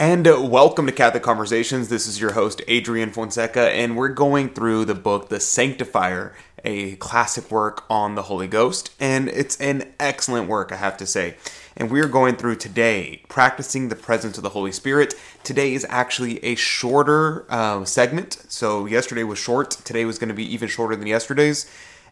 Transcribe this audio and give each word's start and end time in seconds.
And 0.00 0.28
uh, 0.28 0.40
welcome 0.40 0.86
to 0.86 0.92
Catholic 0.92 1.24
Conversations. 1.24 1.88
This 1.88 2.06
is 2.06 2.20
your 2.20 2.34
host, 2.34 2.62
Adrian 2.68 3.10
Fonseca, 3.10 3.68
and 3.70 3.96
we're 3.96 4.10
going 4.10 4.50
through 4.50 4.84
the 4.84 4.94
book 4.94 5.28
The 5.28 5.40
Sanctifier, 5.40 6.36
a 6.64 6.94
classic 6.96 7.50
work 7.50 7.82
on 7.90 8.14
the 8.14 8.22
Holy 8.22 8.46
Ghost. 8.46 8.92
And 9.00 9.28
it's 9.28 9.60
an 9.60 9.92
excellent 9.98 10.48
work, 10.48 10.70
I 10.70 10.76
have 10.76 10.96
to 10.98 11.06
say. 11.06 11.34
And 11.76 11.90
we're 11.90 12.06
going 12.06 12.36
through 12.36 12.56
today, 12.56 13.22
practicing 13.28 13.88
the 13.88 13.96
presence 13.96 14.36
of 14.36 14.44
the 14.44 14.50
Holy 14.50 14.70
Spirit. 14.70 15.14
Today 15.42 15.74
is 15.74 15.84
actually 15.88 16.38
a 16.44 16.54
shorter 16.54 17.44
uh, 17.48 17.84
segment. 17.84 18.44
So, 18.46 18.86
yesterday 18.86 19.24
was 19.24 19.40
short, 19.40 19.72
today 19.72 20.04
was 20.04 20.16
going 20.16 20.28
to 20.28 20.34
be 20.34 20.46
even 20.54 20.68
shorter 20.68 20.94
than 20.94 21.08
yesterday's. 21.08 21.68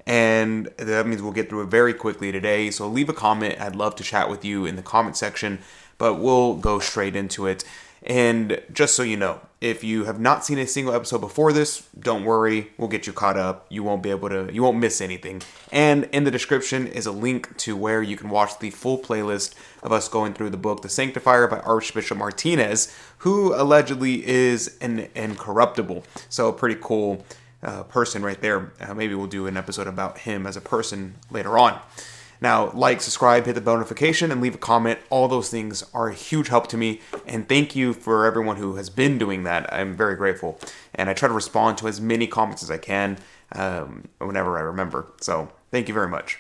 And 0.08 0.66
that 0.76 1.06
means 1.06 1.22
we'll 1.22 1.32
get 1.32 1.48
through 1.48 1.62
it 1.62 1.68
very 1.68 1.94
quickly 1.94 2.32
today. 2.32 2.72
So, 2.72 2.88
leave 2.88 3.08
a 3.08 3.12
comment. 3.12 3.60
I'd 3.60 3.76
love 3.76 3.94
to 3.96 4.02
chat 4.02 4.28
with 4.28 4.44
you 4.44 4.66
in 4.66 4.74
the 4.74 4.82
comment 4.82 5.16
section 5.16 5.60
but 5.98 6.14
we'll 6.14 6.54
go 6.54 6.78
straight 6.78 7.16
into 7.16 7.46
it. 7.46 7.64
And 8.02 8.62
just 8.72 8.94
so 8.94 9.02
you 9.02 9.16
know, 9.16 9.40
if 9.60 9.82
you 9.82 10.04
have 10.04 10.20
not 10.20 10.44
seen 10.44 10.58
a 10.58 10.66
single 10.66 10.94
episode 10.94 11.20
before 11.20 11.52
this, 11.52 11.88
don't 11.98 12.24
worry, 12.24 12.70
we'll 12.78 12.88
get 12.88 13.06
you 13.06 13.12
caught 13.12 13.36
up. 13.36 13.66
You 13.68 13.82
won't 13.82 14.02
be 14.02 14.10
able 14.10 14.28
to, 14.28 14.48
you 14.52 14.62
won't 14.62 14.78
miss 14.78 15.00
anything. 15.00 15.42
And 15.72 16.04
in 16.12 16.24
the 16.24 16.30
description 16.30 16.86
is 16.86 17.06
a 17.06 17.12
link 17.12 17.56
to 17.58 17.74
where 17.76 18.02
you 18.02 18.16
can 18.16 18.28
watch 18.28 18.58
the 18.60 18.70
full 18.70 18.98
playlist 18.98 19.54
of 19.82 19.90
us 19.90 20.08
going 20.08 20.34
through 20.34 20.50
the 20.50 20.56
book 20.56 20.82
The 20.82 20.88
Sanctifier 20.88 21.48
by 21.48 21.58
Archbishop 21.60 22.18
Martinez, 22.18 22.94
who 23.18 23.54
allegedly 23.54 24.26
is 24.26 24.76
an 24.80 25.08
incorruptible. 25.14 26.04
So, 26.28 26.48
a 26.48 26.52
pretty 26.52 26.78
cool 26.80 27.24
uh, 27.62 27.82
person 27.84 28.22
right 28.22 28.40
there. 28.40 28.72
Uh, 28.80 28.94
maybe 28.94 29.14
we'll 29.14 29.26
do 29.26 29.46
an 29.46 29.56
episode 29.56 29.86
about 29.86 30.18
him 30.18 30.46
as 30.46 30.56
a 30.56 30.60
person 30.60 31.16
later 31.30 31.58
on. 31.58 31.80
Now, 32.40 32.70
like, 32.72 33.00
subscribe, 33.00 33.46
hit 33.46 33.54
the 33.54 33.60
bell 33.60 33.76
notification, 33.76 34.30
and 34.30 34.40
leave 34.40 34.54
a 34.54 34.58
comment. 34.58 34.98
All 35.10 35.28
those 35.28 35.48
things 35.50 35.84
are 35.94 36.08
a 36.08 36.14
huge 36.14 36.48
help 36.48 36.66
to 36.68 36.76
me. 36.76 37.00
And 37.26 37.48
thank 37.48 37.74
you 37.74 37.92
for 37.92 38.26
everyone 38.26 38.56
who 38.56 38.76
has 38.76 38.90
been 38.90 39.18
doing 39.18 39.44
that. 39.44 39.72
I'm 39.72 39.96
very 39.96 40.16
grateful. 40.16 40.58
And 40.94 41.08
I 41.08 41.14
try 41.14 41.28
to 41.28 41.34
respond 41.34 41.78
to 41.78 41.88
as 41.88 42.00
many 42.00 42.26
comments 42.26 42.62
as 42.62 42.70
I 42.70 42.78
can 42.78 43.18
um, 43.52 44.08
whenever 44.18 44.58
I 44.58 44.62
remember. 44.62 45.06
So 45.20 45.50
thank 45.70 45.88
you 45.88 45.94
very 45.94 46.08
much. 46.08 46.38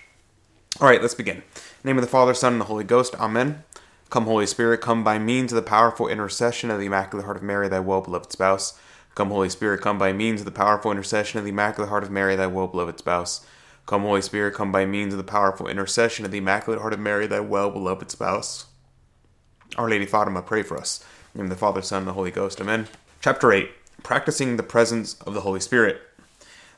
All 0.80 0.88
right, 0.88 1.00
let's 1.00 1.14
begin. 1.14 1.42
name 1.84 1.96
of 1.96 2.02
the 2.02 2.10
Father, 2.10 2.34
Son, 2.34 2.52
and 2.52 2.60
the 2.60 2.66
Holy 2.66 2.84
Ghost. 2.84 3.14
Amen. 3.14 3.64
Come, 4.10 4.24
Holy 4.24 4.46
Spirit, 4.46 4.80
come 4.80 5.02
by 5.02 5.18
means 5.18 5.50
of 5.52 5.56
the 5.56 5.62
powerful 5.62 6.06
intercession 6.06 6.70
of 6.70 6.78
the 6.78 6.86
Immaculate 6.86 7.24
Heart 7.24 7.38
of 7.38 7.42
Mary, 7.42 7.68
thy 7.68 7.80
well 7.80 8.02
beloved 8.02 8.30
spouse. 8.30 8.78
Come, 9.14 9.30
Holy 9.30 9.48
Spirit, 9.48 9.80
come 9.80 9.98
by 9.98 10.12
means 10.12 10.42
of 10.42 10.44
the 10.44 10.52
powerful 10.52 10.92
intercession 10.92 11.38
of 11.38 11.44
the 11.44 11.50
Immaculate 11.50 11.88
Heart 11.88 12.04
of 12.04 12.10
Mary, 12.10 12.36
thy 12.36 12.46
well 12.46 12.66
beloved 12.66 12.98
spouse. 12.98 13.44
Come, 13.86 14.02
Holy 14.02 14.20
Spirit, 14.20 14.54
come 14.54 14.72
by 14.72 14.84
means 14.84 15.14
of 15.14 15.18
the 15.18 15.24
powerful 15.24 15.68
intercession 15.68 16.24
of 16.24 16.32
the 16.32 16.38
Immaculate 16.38 16.80
Heart 16.80 16.94
of 16.94 16.98
Mary, 16.98 17.28
thy 17.28 17.38
well 17.38 17.70
beloved 17.70 18.10
spouse. 18.10 18.66
Our 19.76 19.88
Lady 19.88 20.06
Fatima, 20.06 20.42
pray 20.42 20.64
for 20.64 20.76
us. 20.76 21.04
In 21.36 21.50
the 21.50 21.54
Father, 21.54 21.82
Son, 21.82 21.98
and 21.98 22.08
the 22.08 22.12
Holy 22.14 22.32
Ghost. 22.32 22.60
Amen. 22.60 22.88
Chapter 23.20 23.52
8 23.52 23.70
Practicing 24.02 24.56
the 24.56 24.64
Presence 24.64 25.14
of 25.20 25.34
the 25.34 25.42
Holy 25.42 25.60
Spirit. 25.60 26.00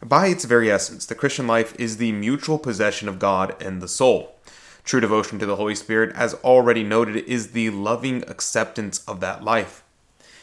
By 0.05 0.27
its 0.27 0.45
very 0.45 0.71
essence, 0.71 1.07
the 1.07 1.15
Christian 1.15 1.47
life 1.47 1.75
is 1.81 1.97
the 1.97 2.13
mutual 2.13 2.59
possession 2.59 3.09
of 3.09 3.19
God 3.19 3.61
and 3.63 3.81
the 3.81 3.89
soul. 3.89 4.37
True 4.85 5.01
devotion 5.01 5.39
to 5.39 5.47
the 5.47 5.57
Holy 5.57 5.75
Spirit, 5.75 6.15
as 6.15 6.35
already 6.35 6.83
noted, 6.83 7.17
is 7.25 7.53
the 7.53 7.71
loving 7.71 8.23
acceptance 8.29 9.03
of 9.09 9.21
that 9.21 9.43
life 9.43 9.83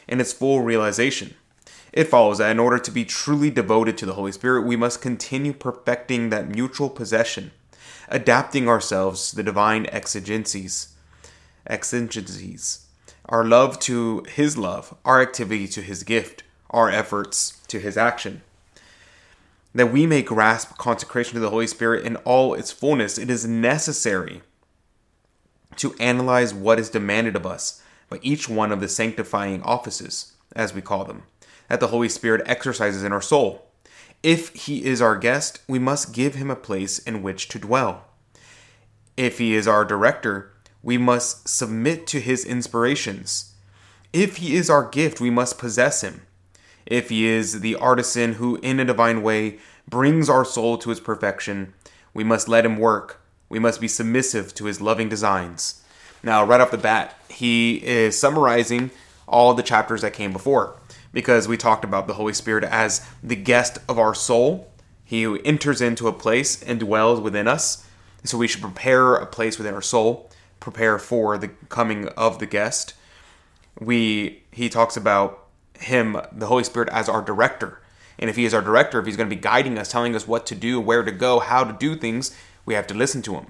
and 0.08 0.20
its 0.20 0.34
full 0.34 0.62
realization. 0.62 1.36
It 1.96 2.10
follows 2.10 2.40
that 2.40 2.52
in 2.52 2.60
order 2.60 2.78
to 2.78 2.92
be 2.92 3.06
truly 3.06 3.50
devoted 3.50 3.98
to 3.98 4.06
the 4.06 4.16
Holy 4.16 4.34
Spirit, 4.34 4.66
we 4.66 4.76
must 4.76 5.02
continue 5.02 5.54
perfecting 5.54 6.30
that 6.30 6.50
mutual 6.50 6.90
possession, 6.90 7.52
adapting 8.10 8.68
ourselves 8.68 9.30
to 9.30 9.38
the 9.38 9.44
divine 9.44 9.86
exigencies, 9.86 10.90
exigencies, 11.66 12.86
our 13.28 13.46
love 13.46 13.80
to 13.80 14.26
His 14.28 14.58
love, 14.58 14.94
our 15.06 15.22
activity 15.22 15.70
to 15.70 15.82
His 15.82 16.04
gift, 16.04 16.44
our 16.70 16.90
efforts 16.90 17.62
to 17.70 17.80
His 17.80 17.96
action. 17.96 18.42
That 19.74 19.94
we 19.94 20.06
may 20.06 20.22
grasp 20.22 20.78
consecration 20.78 21.36
to 21.36 21.40
the 21.40 21.50
Holy 21.50 21.68
Spirit 21.68 22.06
in 22.06 22.18
all 22.18 22.54
its 22.56 22.74
fullness, 22.74 23.18
it 23.18 23.30
is 23.30 23.48
necessary 23.48 24.42
to 25.78 25.96
analyze 25.98 26.54
what 26.54 26.78
is 26.78 26.90
demanded 26.90 27.38
of 27.38 27.46
us 27.46 27.82
by 28.10 28.20
each 28.22 28.50
one 28.50 28.74
of 28.74 28.82
the 28.82 28.90
sanctifying 28.90 29.62
offices, 29.64 30.34
as 30.54 30.74
we 30.74 30.82
call 30.82 31.06
them 31.06 31.24
that 31.70 31.80
the 31.80 31.88
Holy 31.88 32.10
Spirit 32.10 32.42
exercises 32.46 33.04
in 33.04 33.12
our 33.12 33.22
soul. 33.22 33.66
If 34.24 34.50
he 34.54 34.86
is 34.86 35.02
our 35.02 35.18
guest, 35.18 35.62
we 35.68 35.80
must 35.80 36.14
give 36.14 36.36
him 36.36 36.50
a 36.50 36.56
place 36.56 37.00
in 37.00 37.22
which 37.22 37.48
to 37.50 37.60
dwell. 37.60 38.06
If 39.18 39.38
he 39.38 39.54
is 39.54 39.68
our 39.68 39.86
director, 39.86 40.52
we 40.82 40.98
must 40.98 41.48
submit 41.48 42.08
to 42.08 42.20
his 42.20 42.44
inspirations. 42.44 43.54
If 44.14 44.38
he 44.38 44.56
is 44.56 44.70
our 44.70 44.90
gift, 44.90 45.22
we 45.22 45.30
must 45.30 45.58
possess 45.58 46.02
him. 46.02 46.22
If 46.86 47.10
he 47.10 47.26
is 47.26 47.62
the 47.62 47.76
artisan 47.76 48.34
who, 48.34 48.58
in 48.58 48.80
a 48.80 48.86
divine 48.86 49.22
way, 49.22 49.60
brings 49.88 50.30
our 50.30 50.46
soul 50.46 50.78
to 50.80 50.92
its 50.92 51.00
perfection, 51.00 51.74
we 52.14 52.24
must 52.24 52.48
let 52.48 52.66
him 52.66 52.78
work. 52.78 53.22
We 53.50 53.60
must 53.60 53.82
be 53.82 53.88
submissive 53.88 54.54
to 54.56 54.66
his 54.66 54.82
loving 54.82 55.10
designs. 55.10 55.84
Now, 56.24 56.44
right 56.44 56.62
off 56.62 56.72
the 56.72 56.78
bat, 56.78 57.16
he 57.30 57.76
is 57.86 58.18
summarizing 58.18 58.92
all 59.28 59.54
the 59.54 59.64
chapters 59.64 60.02
that 60.02 60.14
came 60.14 60.34
before 60.34 60.78
because 61.16 61.48
we 61.48 61.56
talked 61.56 61.86
about 61.86 62.08
the 62.08 62.16
Holy 62.16 62.34
Spirit 62.34 62.66
as 62.66 63.08
the 63.24 63.38
guest 63.38 63.78
of 63.88 63.98
our 63.98 64.14
soul. 64.14 64.70
He 65.06 65.24
enters 65.46 65.80
into 65.80 66.10
a 66.10 66.14
place 66.14 66.62
and 66.62 66.78
dwells 66.78 67.22
within 67.22 67.48
us. 67.48 67.88
So 68.26 68.38
we 68.38 68.50
should 68.50 68.62
prepare 68.62 69.16
a 69.16 69.26
place 69.26 69.58
within 69.58 69.74
our 69.74 69.82
soul, 69.82 70.30
prepare 70.60 71.00
for 71.00 71.38
the 71.38 71.48
coming 71.70 72.10
of 72.10 72.40
the 72.40 72.46
guest. 72.46 72.96
We 73.80 74.44
he 74.52 74.68
talks 74.68 74.98
about 74.98 75.48
him, 75.80 76.20
the 76.34 76.48
Holy 76.48 76.66
Spirit, 76.66 76.90
as 76.92 77.08
our 77.08 77.22
director. 77.22 77.82
And 78.20 78.30
if 78.30 78.36
he 78.36 78.44
is 78.44 78.54
our 78.54 78.62
director, 78.62 79.00
if 79.00 79.06
he's 79.06 79.16
going 79.16 79.30
to 79.30 79.36
be 79.36 79.42
guiding 79.42 79.78
us, 79.78 79.90
telling 79.90 80.18
us 80.18 80.28
what 80.28 80.46
to 80.48 80.56
do, 80.56 80.82
where 80.82 81.04
to 81.04 81.14
go, 81.14 81.40
how 81.40 81.64
to 81.64 81.72
do 81.72 81.96
things, 81.96 82.36
we 82.66 82.74
have 82.74 82.88
to 82.88 82.94
listen 82.94 83.22
to 83.22 83.36
him. 83.36 83.48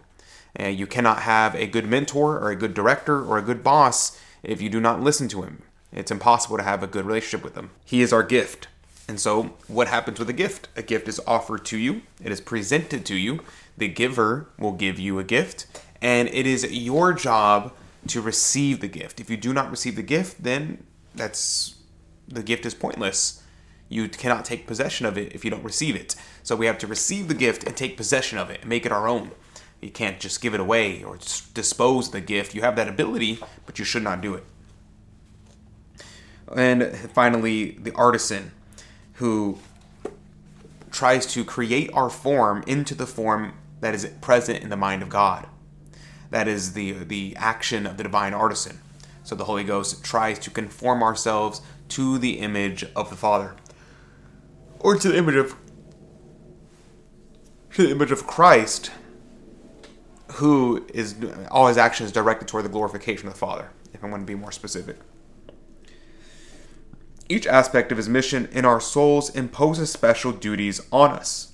And 0.55 0.77
you 0.77 0.85
cannot 0.85 1.21
have 1.21 1.55
a 1.55 1.65
good 1.65 1.87
mentor 1.87 2.37
or 2.37 2.51
a 2.51 2.55
good 2.55 2.75
director 2.75 3.25
or 3.25 3.39
a 3.39 3.41
good 3.41 3.63
boss 3.63 4.19
if 4.43 4.61
you 4.61 4.69
do 4.69 4.79
not 4.79 5.01
listen 5.01 5.27
to 5.29 5.41
him. 5.41 5.63
It's 5.95 6.11
impossible 6.11 6.57
to 6.57 6.63
have 6.63 6.83
a 6.83 6.87
good 6.87 7.05
relationship 7.05 7.43
with 7.43 7.55
him. 7.55 7.71
He 7.85 8.01
is 8.01 8.11
our 8.11 8.21
gift. 8.21 8.67
And 9.07 9.19
so, 9.19 9.53
what 9.67 9.87
happens 9.87 10.19
with 10.19 10.29
a 10.29 10.33
gift? 10.33 10.67
A 10.75 10.83
gift 10.83 11.07
is 11.07 11.21
offered 11.25 11.63
to 11.65 11.77
you, 11.77 12.01
it 12.23 12.31
is 12.31 12.41
presented 12.41 13.05
to 13.05 13.15
you. 13.15 13.39
The 13.77 13.87
giver 13.87 14.49
will 14.57 14.71
give 14.71 14.99
you 14.99 15.19
a 15.19 15.23
gift, 15.23 15.65
and 16.01 16.27
it 16.29 16.45
is 16.45 16.63
your 16.71 17.13
job 17.13 17.73
to 18.07 18.21
receive 18.21 18.79
the 18.81 18.87
gift. 18.87 19.19
If 19.19 19.29
you 19.29 19.37
do 19.37 19.53
not 19.53 19.69
receive 19.69 19.95
the 19.95 20.03
gift, 20.03 20.43
then 20.43 20.83
that's 21.13 21.75
the 22.27 22.43
gift 22.43 22.65
is 22.65 22.73
pointless. 22.73 23.43
You 23.87 24.09
cannot 24.09 24.45
take 24.45 24.65
possession 24.65 25.05
of 25.05 25.17
it 25.17 25.33
if 25.33 25.45
you 25.45 25.51
don't 25.51 25.63
receive 25.63 25.95
it. 25.95 26.15
So 26.41 26.55
we 26.55 26.65
have 26.65 26.77
to 26.79 26.87
receive 26.87 27.27
the 27.27 27.33
gift 27.33 27.63
and 27.63 27.75
take 27.75 27.97
possession 27.97 28.37
of 28.37 28.49
it 28.49 28.61
and 28.61 28.69
make 28.69 28.85
it 28.85 28.91
our 28.91 29.07
own. 29.07 29.31
You 29.81 29.91
can't 29.91 30.19
just 30.19 30.41
give 30.41 30.53
it 30.53 30.59
away 30.59 31.03
or 31.03 31.19
dispose 31.53 32.09
the 32.09 32.21
gift. 32.21 32.55
You 32.55 32.61
have 32.61 32.75
that 32.77 32.87
ability, 32.87 33.39
but 33.65 33.77
you 33.77 33.85
should 33.85 34.03
not 34.03 34.21
do 34.21 34.33
it. 34.33 34.43
And 36.53 36.95
finally, 37.13 37.71
the 37.71 37.91
artisan 37.93 38.51
who 39.13 39.57
tries 40.91 41.25
to 41.25 41.43
create 41.43 41.89
our 41.93 42.09
form 42.09 42.63
into 42.67 42.95
the 42.95 43.07
form 43.07 43.53
that 43.81 43.93
is 43.93 44.05
present 44.21 44.63
in 44.63 44.69
the 44.69 44.77
mind 44.77 45.01
of 45.01 45.09
God. 45.09 45.47
That 46.29 46.47
is 46.47 46.73
the, 46.73 46.91
the 46.91 47.35
action 47.37 47.85
of 47.85 47.97
the 47.97 48.03
divine 48.03 48.33
artisan. 48.33 48.79
So 49.23 49.35
the 49.35 49.45
Holy 49.45 49.63
Ghost 49.63 50.03
tries 50.03 50.39
to 50.39 50.49
conform 50.49 51.03
ourselves 51.03 51.61
to 51.89 52.17
the 52.17 52.39
image 52.39 52.85
of 52.95 53.09
the 53.09 53.15
Father. 53.15 53.55
Or 54.79 54.95
to 54.95 55.09
the 55.09 55.17
image 55.17 55.35
of 55.35 55.55
to 57.73 57.83
the 57.83 57.91
image 57.91 58.11
of 58.11 58.25
Christ, 58.25 58.89
who 60.33 60.85
is 60.93 61.15
all 61.51 61.67
his 61.67 61.77
actions 61.77 62.11
directed 62.11 62.47
toward 62.47 62.63
the 62.63 62.69
glorification 62.69 63.27
of 63.27 63.33
the 63.33 63.39
Father, 63.39 63.69
if 63.93 64.01
I 64.01 64.07
want 64.07 64.21
to 64.21 64.25
be 64.25 64.35
more 64.35 64.53
specific. 64.53 64.95
Each 67.27 67.47
aspect 67.47 67.91
of 67.91 67.97
his 67.97 68.07
mission 68.07 68.47
in 68.51 68.65
our 68.65 68.79
souls 68.79 69.35
imposes 69.35 69.91
special 69.91 70.31
duties 70.31 70.81
on 70.91 71.11
us. 71.11 71.53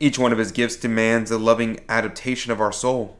Each 0.00 0.18
one 0.18 0.32
of 0.32 0.38
his 0.38 0.52
gifts 0.52 0.76
demands 0.76 1.30
a 1.30 1.38
loving 1.38 1.80
adaptation 1.88 2.50
of 2.50 2.60
our 2.60 2.72
soul. 2.72 3.16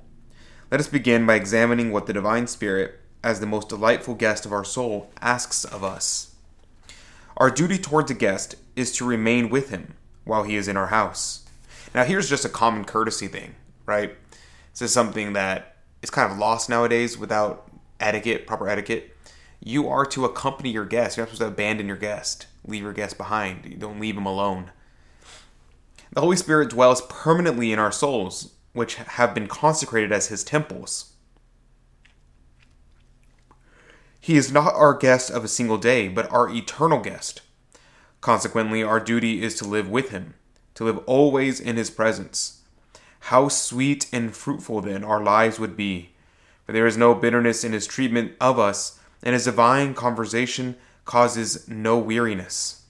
Let 0.71 0.81
us 0.81 0.89
begin 0.89 1.25
by 1.25 1.35
examining 1.35 1.93
what 1.93 2.07
the 2.07 2.13
Divine 2.13 2.47
Spirit, 2.49 3.01
as 3.23 3.39
the 3.39 3.47
most 3.47 3.69
delightful 3.69 4.15
guest 4.15 4.45
of 4.45 4.53
our 4.53 4.65
soul, 4.65 5.11
asks 5.21 5.65
of 5.65 5.85
us. 5.85 6.35
Our 7.37 7.51
duty 7.51 7.79
towards 7.79 8.11
a 8.11 8.15
guest 8.15 8.57
is 8.75 8.93
to 8.97 9.07
remain 9.07 9.51
with 9.51 9.71
him 9.71 9.95
while 10.25 10.43
he 10.43 10.57
is 10.57 10.67
in 10.67 10.77
our 10.77 10.89
house. 10.89 11.47
Now, 11.95 12.05
here's 12.05 12.29
just 12.29 12.45
a 12.45 12.49
common 12.49 12.85
courtesy 12.85 13.29
thing, 13.29 13.55
right? 13.87 14.17
This 14.73 14.83
is 14.83 14.93
something 14.93 15.33
that 15.35 15.77
is 16.03 16.11
kind 16.11 16.31
of 16.31 16.39
lost 16.39 16.69
nowadays 16.69 17.17
without 17.17 17.71
etiquette, 18.01 18.47
proper 18.47 18.69
etiquette 18.69 19.15
you 19.61 19.89
are 19.89 20.07
to 20.07 20.25
accompany 20.25 20.71
your 20.71 20.85
guest. 20.85 21.17
You're 21.17 21.27
not 21.27 21.35
supposed 21.35 21.43
to 21.43 21.49
abandon 21.49 21.89
your 21.89 21.97
guest, 21.97 22.47
leave 22.67 22.83
your 22.83 22.93
guest 22.93 23.19
behind. 23.19 23.65
You 23.67 23.77
don't 23.77 24.01
leave 24.01 24.17
him 24.17 24.27
alone. 24.27 24.71
The 26.13 26.21
Holy 26.21 26.37
Spirit 26.37 26.71
dwells 26.71 27.03
permanently 27.03 27.73
in 27.73 27.79
our 27.79 27.93
souls, 27.93 28.55
which 28.73 28.95
have 28.95 29.35
been 29.35 29.47
consecrated 29.47 30.13
as 30.13 30.29
his 30.29 30.45
temples. 30.45 31.13
He 34.21 34.37
is 34.37 34.53
not 34.53 34.75
our 34.75 34.95
guest 34.95 35.31
of 35.31 35.45
a 35.45 35.49
single 35.49 35.79
day, 35.79 36.09
but 36.09 36.31
our 36.33 36.49
eternal 36.51 37.01
guest. 37.01 37.43
Consequently, 38.21 38.83
our 38.83 39.01
duty 39.01 39.43
is 39.43 39.55
to 39.57 39.65
live 39.65 39.89
with 39.89 40.11
him, 40.11 40.35
to 40.75 40.85
live 40.85 40.99
always 41.07 41.61
in 41.61 41.77
his 41.77 41.91
presence. 41.91 42.63
How 43.21 43.49
sweet 43.49 44.07
and 44.13 44.35
fruitful 44.35 44.81
then 44.81 45.05
our 45.05 45.23
lives 45.23 45.59
would 45.59 45.77
be, 45.77 46.11
for 46.65 46.73
there 46.73 46.87
is 46.87 46.97
no 46.97 47.15
bitterness 47.15 47.65
in 47.65 47.73
his 47.73 47.87
treatment 47.87 48.33
of 48.41 48.59
us, 48.59 48.99
and 49.23 49.35
his 49.35 49.45
divine 49.45 49.95
conversation 49.95 50.77
causes 51.05 51.69
no 51.69 51.99
weariness. 51.99 52.83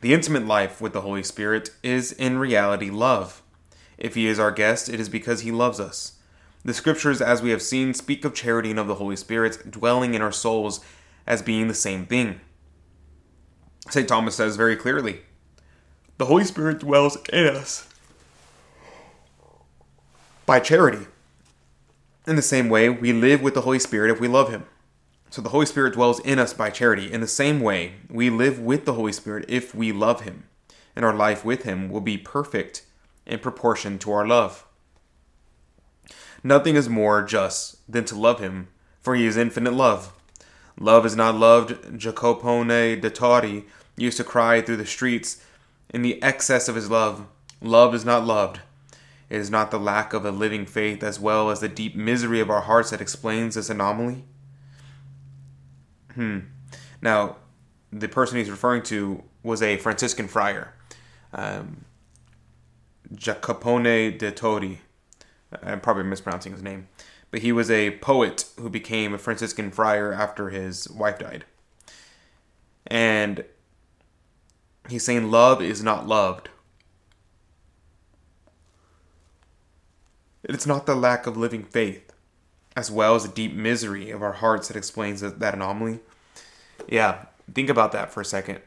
The 0.00 0.12
intimate 0.12 0.46
life 0.46 0.80
with 0.80 0.92
the 0.92 1.00
Holy 1.00 1.22
Spirit 1.22 1.70
is 1.82 2.12
in 2.12 2.38
reality 2.38 2.90
love. 2.90 3.42
If 3.98 4.14
he 4.14 4.26
is 4.26 4.38
our 4.38 4.52
guest, 4.52 4.88
it 4.88 5.00
is 5.00 5.08
because 5.08 5.40
he 5.40 5.50
loves 5.50 5.80
us. 5.80 6.18
The 6.64 6.74
scriptures, 6.74 7.22
as 7.22 7.42
we 7.42 7.50
have 7.50 7.62
seen, 7.62 7.94
speak 7.94 8.24
of 8.24 8.34
charity 8.34 8.70
and 8.70 8.78
of 8.78 8.88
the 8.88 8.96
Holy 8.96 9.16
Spirit 9.16 9.70
dwelling 9.70 10.14
in 10.14 10.22
our 10.22 10.32
souls 10.32 10.80
as 11.26 11.40
being 11.40 11.68
the 11.68 11.74
same 11.74 12.06
thing. 12.06 12.40
St. 13.88 14.08
Thomas 14.08 14.34
says 14.34 14.56
very 14.56 14.76
clearly 14.76 15.20
the 16.18 16.26
Holy 16.26 16.44
Spirit 16.44 16.80
dwells 16.80 17.18
in 17.32 17.46
us 17.46 17.88
by 20.44 20.60
charity. 20.60 21.06
In 22.26 22.36
the 22.36 22.42
same 22.42 22.68
way, 22.68 22.88
we 22.88 23.12
live 23.12 23.40
with 23.40 23.54
the 23.54 23.60
Holy 23.60 23.78
Spirit 23.78 24.10
if 24.10 24.20
we 24.20 24.26
love 24.26 24.50
Him. 24.50 24.64
So 25.30 25.40
the 25.40 25.50
Holy 25.50 25.66
Spirit 25.66 25.94
dwells 25.94 26.18
in 26.20 26.38
us 26.38 26.52
by 26.52 26.70
charity. 26.70 27.12
In 27.12 27.20
the 27.20 27.26
same 27.26 27.60
way, 27.60 27.94
we 28.10 28.30
live 28.30 28.58
with 28.58 28.84
the 28.84 28.94
Holy 28.94 29.12
Spirit 29.12 29.44
if 29.48 29.74
we 29.74 29.92
love 29.92 30.22
Him, 30.22 30.44
and 30.96 31.04
our 31.04 31.14
life 31.14 31.44
with 31.44 31.62
Him 31.62 31.88
will 31.88 32.00
be 32.00 32.18
perfect 32.18 32.84
in 33.26 33.38
proportion 33.38 33.98
to 34.00 34.10
our 34.12 34.26
love. 34.26 34.66
Nothing 36.42 36.74
is 36.74 36.88
more 36.88 37.22
just 37.22 37.76
than 37.90 38.04
to 38.06 38.16
love 38.16 38.40
Him, 38.40 38.68
for 39.00 39.14
He 39.14 39.26
is 39.26 39.36
infinite 39.36 39.74
love. 39.74 40.12
Love 40.78 41.06
is 41.06 41.16
not 41.16 41.34
loved, 41.36 41.98
Jacopone 41.98 43.00
de 43.00 43.10
Todi 43.10 43.64
used 43.96 44.16
to 44.18 44.24
cry 44.24 44.60
through 44.60 44.76
the 44.76 44.86
streets 44.86 45.42
in 45.90 46.02
the 46.02 46.22
excess 46.22 46.68
of 46.68 46.74
his 46.74 46.90
love. 46.90 47.26
Love 47.62 47.94
is 47.94 48.04
not 48.04 48.26
loved. 48.26 48.60
It 49.28 49.38
is 49.38 49.50
not 49.50 49.70
the 49.70 49.78
lack 49.78 50.12
of 50.12 50.24
a 50.24 50.30
living 50.30 50.66
faith 50.66 51.02
as 51.02 51.18
well 51.18 51.50
as 51.50 51.60
the 51.60 51.68
deep 51.68 51.96
misery 51.96 52.40
of 52.40 52.50
our 52.50 52.62
hearts 52.62 52.90
that 52.90 53.00
explains 53.00 53.56
this 53.56 53.68
anomaly. 53.68 54.24
Hmm. 56.14 56.40
Now, 57.02 57.36
the 57.92 58.08
person 58.08 58.38
he's 58.38 58.50
referring 58.50 58.82
to 58.84 59.22
was 59.42 59.62
a 59.62 59.76
Franciscan 59.78 60.28
friar, 60.28 60.74
um, 61.32 61.84
Jacopone 63.14 64.18
de 64.18 64.30
Todi. 64.32 64.80
I'm 65.62 65.80
probably 65.80 66.04
mispronouncing 66.04 66.52
his 66.52 66.62
name, 66.62 66.88
but 67.30 67.42
he 67.42 67.52
was 67.52 67.70
a 67.70 67.92
poet 67.98 68.46
who 68.58 68.68
became 68.68 69.14
a 69.14 69.18
Franciscan 69.18 69.70
friar 69.70 70.12
after 70.12 70.50
his 70.50 70.88
wife 70.90 71.18
died. 71.18 71.44
And 72.86 73.44
he's 74.88 75.04
saying 75.04 75.30
love 75.30 75.62
is 75.62 75.82
not 75.82 76.06
loved. 76.06 76.48
It's 80.48 80.66
not 80.66 80.86
the 80.86 80.94
lack 80.94 81.26
of 81.26 81.36
living 81.36 81.64
faith, 81.64 82.12
as 82.76 82.90
well 82.90 83.16
as 83.16 83.24
the 83.24 83.32
deep 83.32 83.52
misery 83.52 84.10
of 84.10 84.22
our 84.22 84.32
hearts 84.32 84.68
that 84.68 84.76
explains 84.76 85.20
that, 85.20 85.40
that 85.40 85.54
anomaly. 85.54 86.00
Yeah, 86.88 87.26
think 87.52 87.68
about 87.68 87.92
that 87.92 88.12
for 88.12 88.20
a 88.20 88.24
second. 88.24 88.60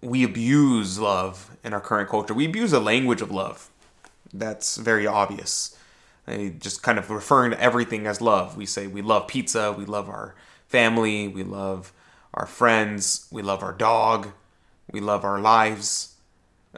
We 0.00 0.22
abuse 0.22 0.98
love 0.98 1.56
in 1.64 1.74
our 1.74 1.80
current 1.80 2.08
culture. 2.08 2.32
We 2.32 2.46
abuse 2.46 2.70
the 2.70 2.80
language 2.80 3.20
of 3.20 3.30
love. 3.30 3.68
That's 4.32 4.76
very 4.76 5.06
obvious. 5.06 5.76
I 6.26 6.54
just 6.58 6.82
kind 6.82 6.98
of 6.98 7.10
referring 7.10 7.50
to 7.50 7.60
everything 7.60 8.06
as 8.06 8.20
love. 8.20 8.56
We 8.56 8.64
say 8.64 8.86
we 8.86 9.02
love 9.02 9.26
pizza, 9.26 9.72
we 9.72 9.84
love 9.84 10.08
our 10.08 10.36
family, 10.68 11.26
we 11.26 11.42
love 11.42 11.92
our 12.32 12.46
friends, 12.46 13.26
we 13.32 13.42
love 13.42 13.62
our 13.62 13.72
dog, 13.72 14.28
we 14.92 15.00
love 15.00 15.24
our 15.24 15.40
lives. 15.40 16.14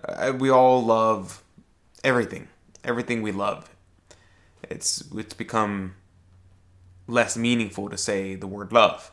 Uh, 0.03 0.33
we 0.39 0.51
all 0.51 0.83
love 0.83 1.43
everything, 2.05 2.49
everything 2.85 3.23
we 3.23 3.33
love. 3.33 3.71
It's 4.63 5.05
it's 5.15 5.35
become 5.35 5.95
less 7.07 7.37
meaningful 7.37 7.89
to 7.89 7.99
say 7.99 8.35
the 8.35 8.47
word 8.47 8.73
love. 8.73 9.11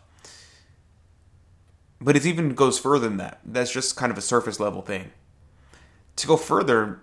But 2.02 2.16
it 2.16 2.26
even 2.26 2.54
goes 2.54 2.80
further 2.80 3.10
than 3.10 3.18
that. 3.18 3.40
That's 3.44 3.72
just 3.72 3.98
kind 3.98 4.12
of 4.12 4.18
a 4.18 4.22
surface 4.22 4.60
level 4.60 4.82
thing. 4.82 5.12
To 6.16 6.28
go 6.28 6.38
further, 6.38 7.02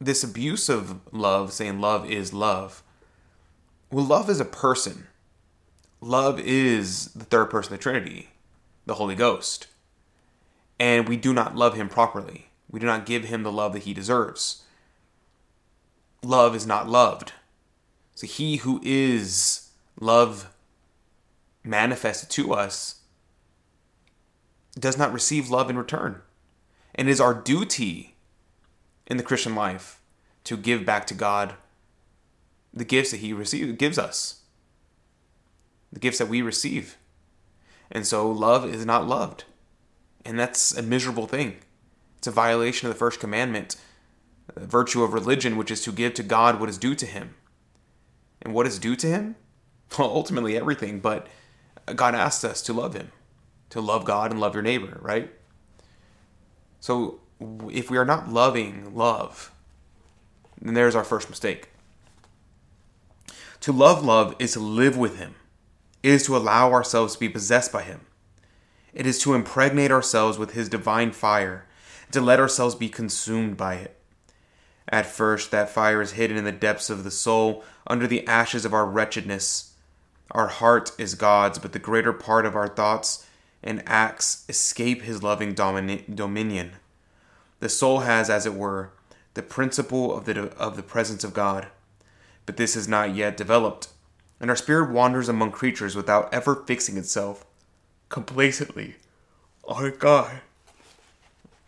this 0.00 0.22
abuse 0.22 0.68
of 0.68 1.00
love, 1.12 1.52
saying 1.52 1.80
love 1.80 2.10
is 2.10 2.34
love, 2.34 2.82
well, 3.90 4.04
love 4.04 4.28
is 4.28 4.40
a 4.40 4.44
person. 4.44 5.06
Love 6.00 6.38
is 6.40 7.06
the 7.12 7.24
third 7.24 7.46
person 7.46 7.72
of 7.72 7.78
the 7.78 7.82
Trinity, 7.82 8.28
the 8.84 8.94
Holy 8.94 9.14
Ghost. 9.14 9.68
And 10.78 11.08
we 11.08 11.16
do 11.16 11.32
not 11.32 11.56
love 11.56 11.74
him 11.74 11.88
properly. 11.88 12.45
We 12.76 12.80
do 12.80 12.84
not 12.84 13.06
give 13.06 13.24
him 13.24 13.42
the 13.42 13.50
love 13.50 13.72
that 13.72 13.84
he 13.84 13.94
deserves. 13.94 14.62
Love 16.22 16.54
is 16.54 16.66
not 16.66 16.86
loved. 16.86 17.32
So 18.14 18.26
he 18.26 18.56
who 18.56 18.82
is 18.84 19.70
love 19.98 20.52
manifested 21.64 22.28
to 22.32 22.52
us 22.52 22.96
does 24.78 24.98
not 24.98 25.10
receive 25.10 25.48
love 25.48 25.70
in 25.70 25.78
return. 25.78 26.20
And 26.94 27.08
it 27.08 27.12
is 27.12 27.18
our 27.18 27.32
duty 27.32 28.14
in 29.06 29.16
the 29.16 29.22
Christian 29.22 29.54
life 29.54 29.98
to 30.44 30.58
give 30.58 30.84
back 30.84 31.06
to 31.06 31.14
God 31.14 31.54
the 32.74 32.84
gifts 32.84 33.10
that 33.12 33.20
He 33.20 33.32
receives 33.32 33.72
gives 33.78 33.98
us. 33.98 34.42
The 35.90 36.00
gifts 36.00 36.18
that 36.18 36.28
we 36.28 36.42
receive. 36.42 36.98
And 37.90 38.06
so 38.06 38.30
love 38.30 38.66
is 38.66 38.84
not 38.84 39.08
loved. 39.08 39.44
And 40.26 40.38
that's 40.38 40.76
a 40.76 40.82
miserable 40.82 41.26
thing. 41.26 41.56
It's 42.26 42.32
a 42.32 42.34
violation 42.34 42.88
of 42.88 42.92
the 42.92 42.98
first 42.98 43.20
commandment, 43.20 43.76
the 44.52 44.66
virtue 44.66 45.04
of 45.04 45.12
religion, 45.12 45.56
which 45.56 45.70
is 45.70 45.80
to 45.82 45.92
give 45.92 46.12
to 46.14 46.24
God 46.24 46.58
what 46.58 46.68
is 46.68 46.76
due 46.76 46.96
to 46.96 47.06
Him. 47.06 47.36
And 48.42 48.52
what 48.52 48.66
is 48.66 48.80
due 48.80 48.96
to 48.96 49.06
Him? 49.06 49.36
Well, 49.96 50.10
ultimately 50.10 50.56
everything, 50.56 50.98
but 50.98 51.28
God 51.94 52.16
asks 52.16 52.42
us 52.42 52.62
to 52.62 52.72
love 52.72 52.94
Him, 52.94 53.12
to 53.70 53.80
love 53.80 54.04
God 54.04 54.32
and 54.32 54.40
love 54.40 54.54
your 54.54 54.64
neighbor, 54.64 54.98
right? 55.00 55.32
So 56.80 57.20
if 57.70 57.92
we 57.92 57.96
are 57.96 58.04
not 58.04 58.28
loving 58.28 58.92
love, 58.92 59.52
then 60.60 60.74
there's 60.74 60.96
our 60.96 61.04
first 61.04 61.30
mistake. 61.30 61.68
To 63.60 63.70
love 63.70 64.04
love 64.04 64.34
is 64.40 64.54
to 64.54 64.60
live 64.60 64.96
with 64.96 65.16
Him, 65.16 65.36
it 66.02 66.10
is 66.10 66.26
to 66.26 66.36
allow 66.36 66.72
ourselves 66.72 67.14
to 67.14 67.20
be 67.20 67.28
possessed 67.28 67.70
by 67.70 67.82
Him. 67.82 68.00
It 68.92 69.06
is 69.06 69.20
to 69.20 69.34
impregnate 69.34 69.92
ourselves 69.92 70.38
with 70.38 70.54
His 70.54 70.68
divine 70.68 71.12
fire, 71.12 71.66
to 72.12 72.20
let 72.20 72.40
ourselves 72.40 72.74
be 72.74 72.88
consumed 72.88 73.56
by 73.56 73.74
it. 73.74 73.96
At 74.88 75.06
first, 75.06 75.50
that 75.50 75.70
fire 75.70 76.00
is 76.00 76.12
hidden 76.12 76.36
in 76.36 76.44
the 76.44 76.52
depths 76.52 76.90
of 76.90 77.04
the 77.04 77.10
soul, 77.10 77.64
under 77.86 78.06
the 78.06 78.26
ashes 78.26 78.64
of 78.64 78.72
our 78.72 78.86
wretchedness. 78.86 79.74
Our 80.30 80.48
heart 80.48 80.92
is 80.98 81.14
God's, 81.14 81.58
but 81.58 81.72
the 81.72 81.78
greater 81.78 82.12
part 82.12 82.46
of 82.46 82.54
our 82.54 82.68
thoughts 82.68 83.26
and 83.62 83.82
acts 83.86 84.44
escape 84.48 85.02
His 85.02 85.22
loving 85.22 85.54
dominion. 85.54 86.72
The 87.58 87.68
soul 87.68 88.00
has, 88.00 88.30
as 88.30 88.46
it 88.46 88.54
were, 88.54 88.90
the 89.34 89.42
principle 89.42 90.16
of 90.16 90.24
the, 90.24 90.52
of 90.56 90.76
the 90.76 90.82
presence 90.82 91.24
of 91.24 91.34
God, 91.34 91.66
but 92.44 92.56
this 92.56 92.76
is 92.76 92.86
not 92.86 93.14
yet 93.14 93.36
developed, 93.36 93.88
and 94.40 94.50
our 94.50 94.56
spirit 94.56 94.90
wanders 94.90 95.28
among 95.28 95.50
creatures 95.50 95.96
without 95.96 96.32
ever 96.32 96.54
fixing 96.54 96.96
itself 96.96 97.44
complacently 98.08 98.96
on 99.64 99.92
God. 99.98 100.40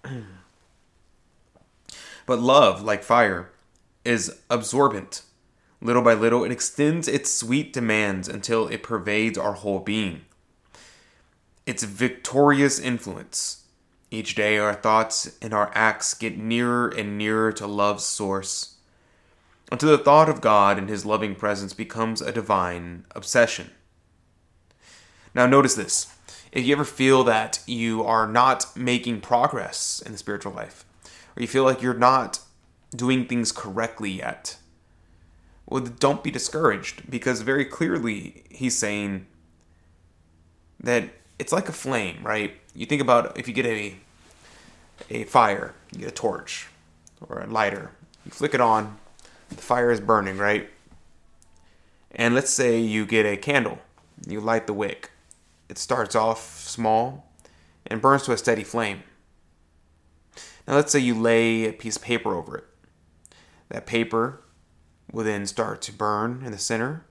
but 2.27 2.39
love, 2.39 2.83
like 2.83 3.03
fire, 3.03 3.51
is 4.05 4.41
absorbent. 4.51 5.23
Little 5.81 6.03
by 6.03 6.15
little, 6.15 6.45
it 6.45 6.51
extends 6.51 7.07
its 7.07 7.33
sweet 7.33 7.73
demands 7.73 8.29
until 8.29 8.69
it 8.69 8.83
pervades 8.83 9.39
our 9.39 9.53
whole 9.53 9.79
being. 9.79 10.23
Its 11.67 11.85
victorious 11.85 12.81
influence 12.81 13.65
each 14.11 14.35
day, 14.35 14.57
our 14.59 14.75
thoughts 14.75 15.37
and 15.43 15.53
our 15.53 15.71
acts 15.75 16.15
get 16.15 16.39
nearer 16.39 16.89
and 16.89 17.19
nearer 17.19 17.53
to 17.53 17.67
love's 17.67 18.05
source, 18.05 18.77
until 19.71 19.91
the 19.91 20.03
thought 20.03 20.31
of 20.31 20.41
God 20.41 20.79
and 20.79 20.89
His 20.89 21.05
loving 21.05 21.35
presence 21.35 21.75
becomes 21.75 22.23
a 22.23 22.33
divine 22.33 23.05
obsession. 23.15 23.71
Now, 25.35 25.47
notice 25.47 25.75
this. 25.75 26.15
If 26.53 26.65
you 26.65 26.75
ever 26.75 26.85
feel 26.85 27.25
that 27.25 27.61
you 27.67 28.05
are 28.05 28.27
not 28.27 28.77
making 28.77 29.21
progress 29.21 30.03
in 30.05 30.13
the 30.13 30.19
spiritual 30.19 30.53
life, 30.53 30.85
or 31.37 31.43
you 31.43 31.49
feel 31.49 31.65
like 31.65 31.83
you're 31.83 31.95
not 31.95 32.41
doing 32.95 33.27
things 33.27 33.53
correctly 33.53 34.11
yet, 34.11 34.57
well, 35.67 35.83
don't 35.83 36.25
be 36.25 36.31
discouraged 36.31 37.11
because 37.11 37.43
very 37.43 37.65
clearly 37.65 38.45
he's 38.51 38.77
saying 38.77 39.27
that 40.81 41.11
it's 41.39 41.53
like 41.53 41.69
a 41.69 41.73
flame, 41.73 42.19
right? 42.23 42.55
You 42.75 42.87
think 42.87 43.03
about 43.03 43.39
if 43.39 43.47
you 43.47 43.55
get 43.55 43.67
a 43.67 43.97
a 45.11 45.25
fire, 45.25 45.75
you 45.93 46.01
get 46.01 46.09
a 46.09 46.13
torch 46.13 46.67
or 47.21 47.41
a 47.41 47.47
lighter, 47.47 47.93
you 48.25 48.31
flick 48.31 48.55
it 48.55 48.61
on, 48.61 48.99
the 49.49 49.57
fire 49.57 49.91
is 49.91 50.01
burning, 50.01 50.39
right? 50.39 50.69
And 52.11 52.35
let's 52.35 52.51
say 52.53 52.81
you 52.81 53.07
get 53.07 53.27
a 53.27 53.37
candle, 53.37 53.79
you 54.27 54.41
light 54.41 54.67
the 54.67 54.73
wick. 54.73 55.11
It 55.69 55.79
starts 55.79 56.15
off 56.15 56.61
small 56.61 57.33
and 57.87 58.01
burns 58.01 58.25
to 58.25 58.33
a 58.33 58.39
steady 58.39 58.65
flame. 58.65 59.03
Now, 60.67 60.75
let's 60.75 60.93
say 60.93 60.99
you 60.99 61.15
lay 61.15 61.67
a 61.67 61.73
piece 61.73 61.97
of 61.97 62.03
paper 62.03 62.35
over 62.35 62.59
it. 62.59 62.65
That 63.71 63.87
paper 63.87 64.43
will 65.11 65.25
then 65.25 65.47
start 65.47 65.81
to 65.83 65.93
burn 65.93 66.43
in 66.45 66.53
the 66.53 66.59
center, 66.59 67.07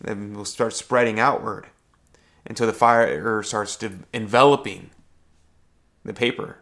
then 0.00 0.34
will 0.34 0.44
start 0.44 0.74
spreading 0.74 1.18
outward 1.18 1.66
until 2.46 2.66
the 2.66 2.72
fire 2.72 3.42
starts 3.42 3.78
enveloping 4.14 4.90
the 6.04 6.14
paper. 6.14 6.58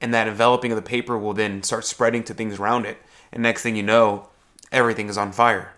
And 0.00 0.14
that 0.14 0.26
enveloping 0.28 0.72
of 0.72 0.76
the 0.76 0.82
paper 0.82 1.18
will 1.18 1.34
then 1.34 1.62
start 1.62 1.84
spreading 1.84 2.24
to 2.24 2.34
things 2.34 2.58
around 2.58 2.86
it. 2.86 2.98
And 3.32 3.42
next 3.42 3.62
thing 3.62 3.76
you 3.76 3.82
know, 3.82 4.30
everything 4.72 5.08
is 5.08 5.18
on 5.18 5.32
fire. 5.32 5.74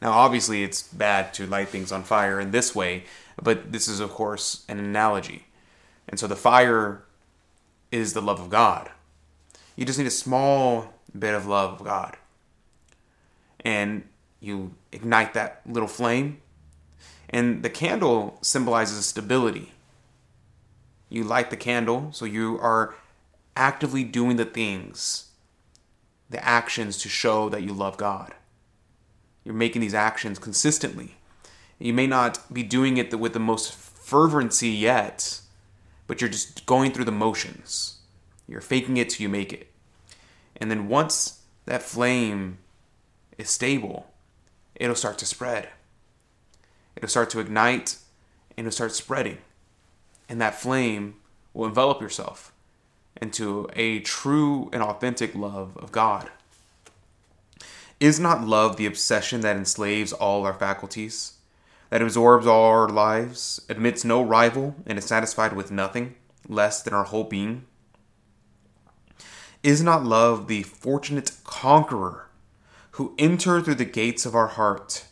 Now, 0.00 0.12
obviously, 0.12 0.64
it's 0.64 0.82
bad 0.82 1.32
to 1.34 1.46
light 1.46 1.68
things 1.68 1.92
on 1.92 2.02
fire 2.02 2.40
in 2.40 2.50
this 2.50 2.74
way, 2.74 3.04
but 3.40 3.72
this 3.72 3.88
is, 3.88 4.00
of 4.00 4.10
course, 4.10 4.64
an 4.68 4.78
analogy. 4.78 5.46
And 6.08 6.18
so 6.18 6.26
the 6.26 6.36
fire 6.36 7.04
is 7.90 8.12
the 8.12 8.22
love 8.22 8.40
of 8.40 8.50
God. 8.50 8.90
You 9.76 9.84
just 9.84 9.98
need 9.98 10.06
a 10.06 10.10
small 10.10 10.92
bit 11.16 11.34
of 11.34 11.46
love 11.46 11.80
of 11.80 11.84
God. 11.84 12.16
And 13.60 14.08
you 14.40 14.74
ignite 14.90 15.34
that 15.34 15.60
little 15.66 15.88
flame. 15.88 16.40
And 17.30 17.62
the 17.62 17.70
candle 17.70 18.38
symbolizes 18.42 19.06
stability. 19.06 19.72
You 21.08 21.24
light 21.24 21.50
the 21.50 21.56
candle, 21.56 22.08
so 22.12 22.24
you 22.24 22.58
are 22.60 22.94
actively 23.56 24.04
doing 24.04 24.36
the 24.36 24.44
things, 24.44 25.28
the 26.28 26.44
actions 26.44 26.98
to 26.98 27.08
show 27.08 27.48
that 27.50 27.62
you 27.62 27.72
love 27.72 27.96
God. 27.96 28.34
You're 29.44 29.54
making 29.54 29.82
these 29.82 29.94
actions 29.94 30.38
consistently. 30.38 31.16
You 31.82 31.92
may 31.92 32.06
not 32.06 32.54
be 32.54 32.62
doing 32.62 32.96
it 32.96 33.18
with 33.18 33.32
the 33.32 33.40
most 33.40 33.74
fervency 33.74 34.68
yet, 34.68 35.40
but 36.06 36.20
you're 36.20 36.30
just 36.30 36.64
going 36.64 36.92
through 36.92 37.06
the 37.06 37.10
motions. 37.10 37.96
You're 38.46 38.60
faking 38.60 38.98
it 38.98 39.10
till 39.10 39.24
you 39.24 39.28
make 39.28 39.52
it. 39.52 39.66
And 40.56 40.70
then 40.70 40.88
once 40.88 41.40
that 41.66 41.82
flame 41.82 42.58
is 43.36 43.50
stable, 43.50 44.12
it'll 44.76 44.94
start 44.94 45.18
to 45.18 45.26
spread. 45.26 45.70
It'll 46.94 47.08
start 47.08 47.30
to 47.30 47.40
ignite 47.40 47.96
and 48.56 48.64
it'll 48.64 48.76
start 48.76 48.92
spreading. 48.92 49.38
And 50.28 50.40
that 50.40 50.54
flame 50.54 51.16
will 51.52 51.66
envelop 51.66 52.00
yourself 52.00 52.52
into 53.20 53.68
a 53.74 53.98
true 53.98 54.70
and 54.72 54.84
authentic 54.84 55.34
love 55.34 55.76
of 55.78 55.90
God. 55.90 56.30
Is 57.98 58.20
not 58.20 58.46
love 58.46 58.76
the 58.76 58.86
obsession 58.86 59.40
that 59.40 59.56
enslaves 59.56 60.12
all 60.12 60.46
our 60.46 60.54
faculties? 60.54 61.38
That 61.92 62.00
absorbs 62.00 62.46
all 62.46 62.64
our 62.64 62.88
lives, 62.88 63.60
admits 63.68 64.02
no 64.02 64.22
rival, 64.22 64.74
and 64.86 64.96
is 64.96 65.04
satisfied 65.04 65.52
with 65.52 65.70
nothing 65.70 66.14
less 66.48 66.82
than 66.82 66.94
our 66.94 67.04
whole 67.04 67.24
being? 67.24 67.66
Is 69.62 69.82
not 69.82 70.02
love 70.02 70.48
the 70.48 70.62
fortunate 70.62 71.32
conqueror 71.44 72.30
who 72.92 73.14
entered 73.18 73.66
through 73.66 73.74
the 73.74 73.84
gates 73.84 74.24
of 74.24 74.34
our 74.34 74.46
heart? 74.46 75.04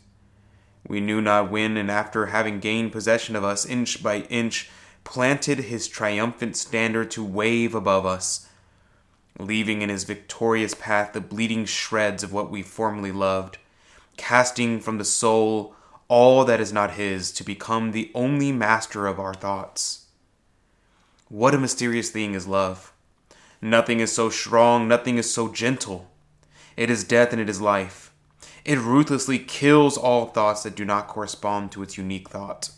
We 0.89 1.03
knew 1.03 1.21
not 1.21 1.51
when, 1.51 1.77
and 1.77 1.91
after 1.91 2.27
having 2.27 2.61
gained 2.61 2.93
possession 2.93 3.37
of 3.37 3.45
us 3.45 3.67
inch 3.67 4.03
by 4.03 4.21
inch, 4.31 4.71
planted 5.05 5.59
his 5.59 5.87
triumphant 5.87 6.57
standard 6.57 7.11
to 7.11 7.23
wave 7.23 7.75
above 7.75 8.07
us, 8.07 8.49
leaving 9.39 9.83
in 9.83 9.91
his 9.91 10.05
victorious 10.05 10.73
path 10.73 11.13
the 11.13 11.21
bleeding 11.21 11.67
shreds 11.67 12.23
of 12.23 12.33
what 12.33 12.51
we 12.51 12.63
formerly 12.63 13.13
loved, 13.13 13.59
casting 14.17 14.81
from 14.81 14.97
the 14.97 15.05
soul 15.05 15.77
all 16.11 16.45
that 16.45 16.61
is 16.61 16.73
not 16.73 16.95
His 16.95 17.31
to 17.31 17.45
become 17.45 17.93
the 17.93 18.11
only 18.17 18.51
master 18.51 19.07
of 19.07 19.21
our 19.21 19.33
thoughts. 19.33 20.07
What 21.29 21.55
a 21.55 21.59
mysterious 21.59 22.11
thing 22.11 22.35
is 22.35 22.49
love! 22.49 22.93
Nothing 23.63 24.01
is 24.01 24.11
so 24.11 24.29
strong, 24.29 24.89
nothing 24.89 25.19
is 25.19 25.33
so 25.33 25.47
gentle. 25.47 26.11
It 26.77 26.91
is 26.91 27.05
death 27.05 27.31
and 27.31 27.41
it 27.41 27.49
is 27.49 27.61
life. 27.61 28.13
It 28.65 28.81
ruthlessly 28.81 29.39
kills 29.39 29.97
all 29.97 30.27
thoughts 30.27 30.65
that 30.65 30.75
do 30.75 30.85
not 30.85 31.07
correspond 31.07 31.71
to 31.73 31.83
its 31.85 31.97
unique 31.97 32.29
thought. 32.29 32.71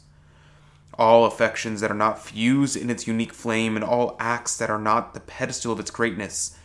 All 0.98 1.24
affections 1.24 1.80
that 1.80 1.90
are 1.90 1.94
not 1.94 2.22
fused 2.22 2.76
in 2.76 2.90
its 2.90 3.06
unique 3.06 3.32
flame, 3.32 3.76
and 3.76 3.84
all 3.84 4.14
acts 4.20 4.58
that 4.58 4.68
are 4.68 4.78
not 4.78 5.14
the 5.14 5.20
pedestal 5.20 5.72
of 5.72 5.80
its 5.80 5.90
greatness. 5.90 6.58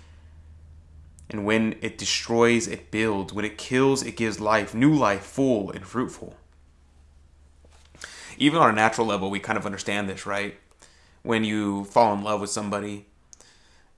And 1.30 1.46
when 1.46 1.78
it 1.82 1.98
destroys, 1.98 2.68
it 2.68 2.92
builds. 2.92 3.32
When 3.32 3.46
it 3.46 3.58
kills, 3.58 4.04
it 4.04 4.18
gives 4.18 4.42
life, 4.42 4.76
new 4.76 4.94
life, 4.94 5.24
full 5.24 5.72
and 5.72 5.88
fruitful 5.88 6.36
even 8.38 8.60
on 8.60 8.70
a 8.70 8.74
natural 8.74 9.08
level, 9.08 9.30
we 9.30 9.40
kind 9.40 9.58
of 9.58 9.66
understand 9.66 10.08
this, 10.08 10.26
right? 10.26 10.58
When 11.24 11.44
you 11.44 11.86
fall 11.86 12.14
in 12.14 12.24
love 12.24 12.42
with 12.42 12.50
somebody, 12.50 13.08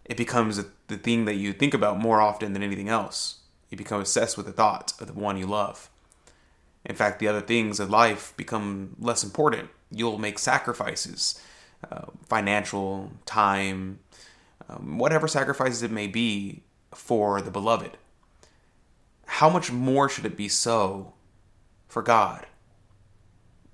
it 0.05 0.17
becomes 0.17 0.63
the 0.87 0.97
thing 0.97 1.25
that 1.25 1.35
you 1.35 1.53
think 1.53 1.73
about 1.73 1.99
more 1.99 2.19
often 2.21 2.53
than 2.53 2.63
anything 2.63 2.89
else. 2.89 3.39
You 3.69 3.77
become 3.77 3.99
obsessed 3.99 4.37
with 4.37 4.47
the 4.47 4.51
thought 4.51 4.93
of 4.99 5.07
the 5.07 5.13
one 5.13 5.37
you 5.37 5.45
love. 5.45 5.89
In 6.85 6.95
fact, 6.95 7.19
the 7.19 7.27
other 7.27 7.41
things 7.41 7.79
of 7.79 7.89
life 7.89 8.33
become 8.35 8.95
less 8.99 9.23
important. 9.23 9.69
You'll 9.91 10.17
make 10.17 10.39
sacrifices, 10.39 11.39
uh, 11.91 12.05
financial, 12.27 13.11
time, 13.25 13.99
um, 14.67 14.97
whatever 14.97 15.27
sacrifices 15.27 15.83
it 15.83 15.91
may 15.91 16.07
be 16.07 16.63
for 16.93 17.41
the 17.41 17.51
beloved. 17.51 17.97
How 19.25 19.49
much 19.49 19.71
more 19.71 20.09
should 20.09 20.25
it 20.25 20.37
be 20.37 20.47
so 20.47 21.13
for 21.87 22.01
God? 22.01 22.47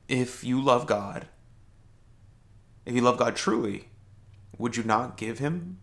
If 0.08 0.44
you 0.44 0.62
love 0.62 0.86
God, 0.86 1.28
if 2.86 2.94
you 2.94 3.02
love 3.02 3.18
God 3.18 3.36
truly, 3.36 3.90
would 4.58 4.78
you 4.78 4.84
not 4.84 5.18
give 5.18 5.40
Him 5.40 5.80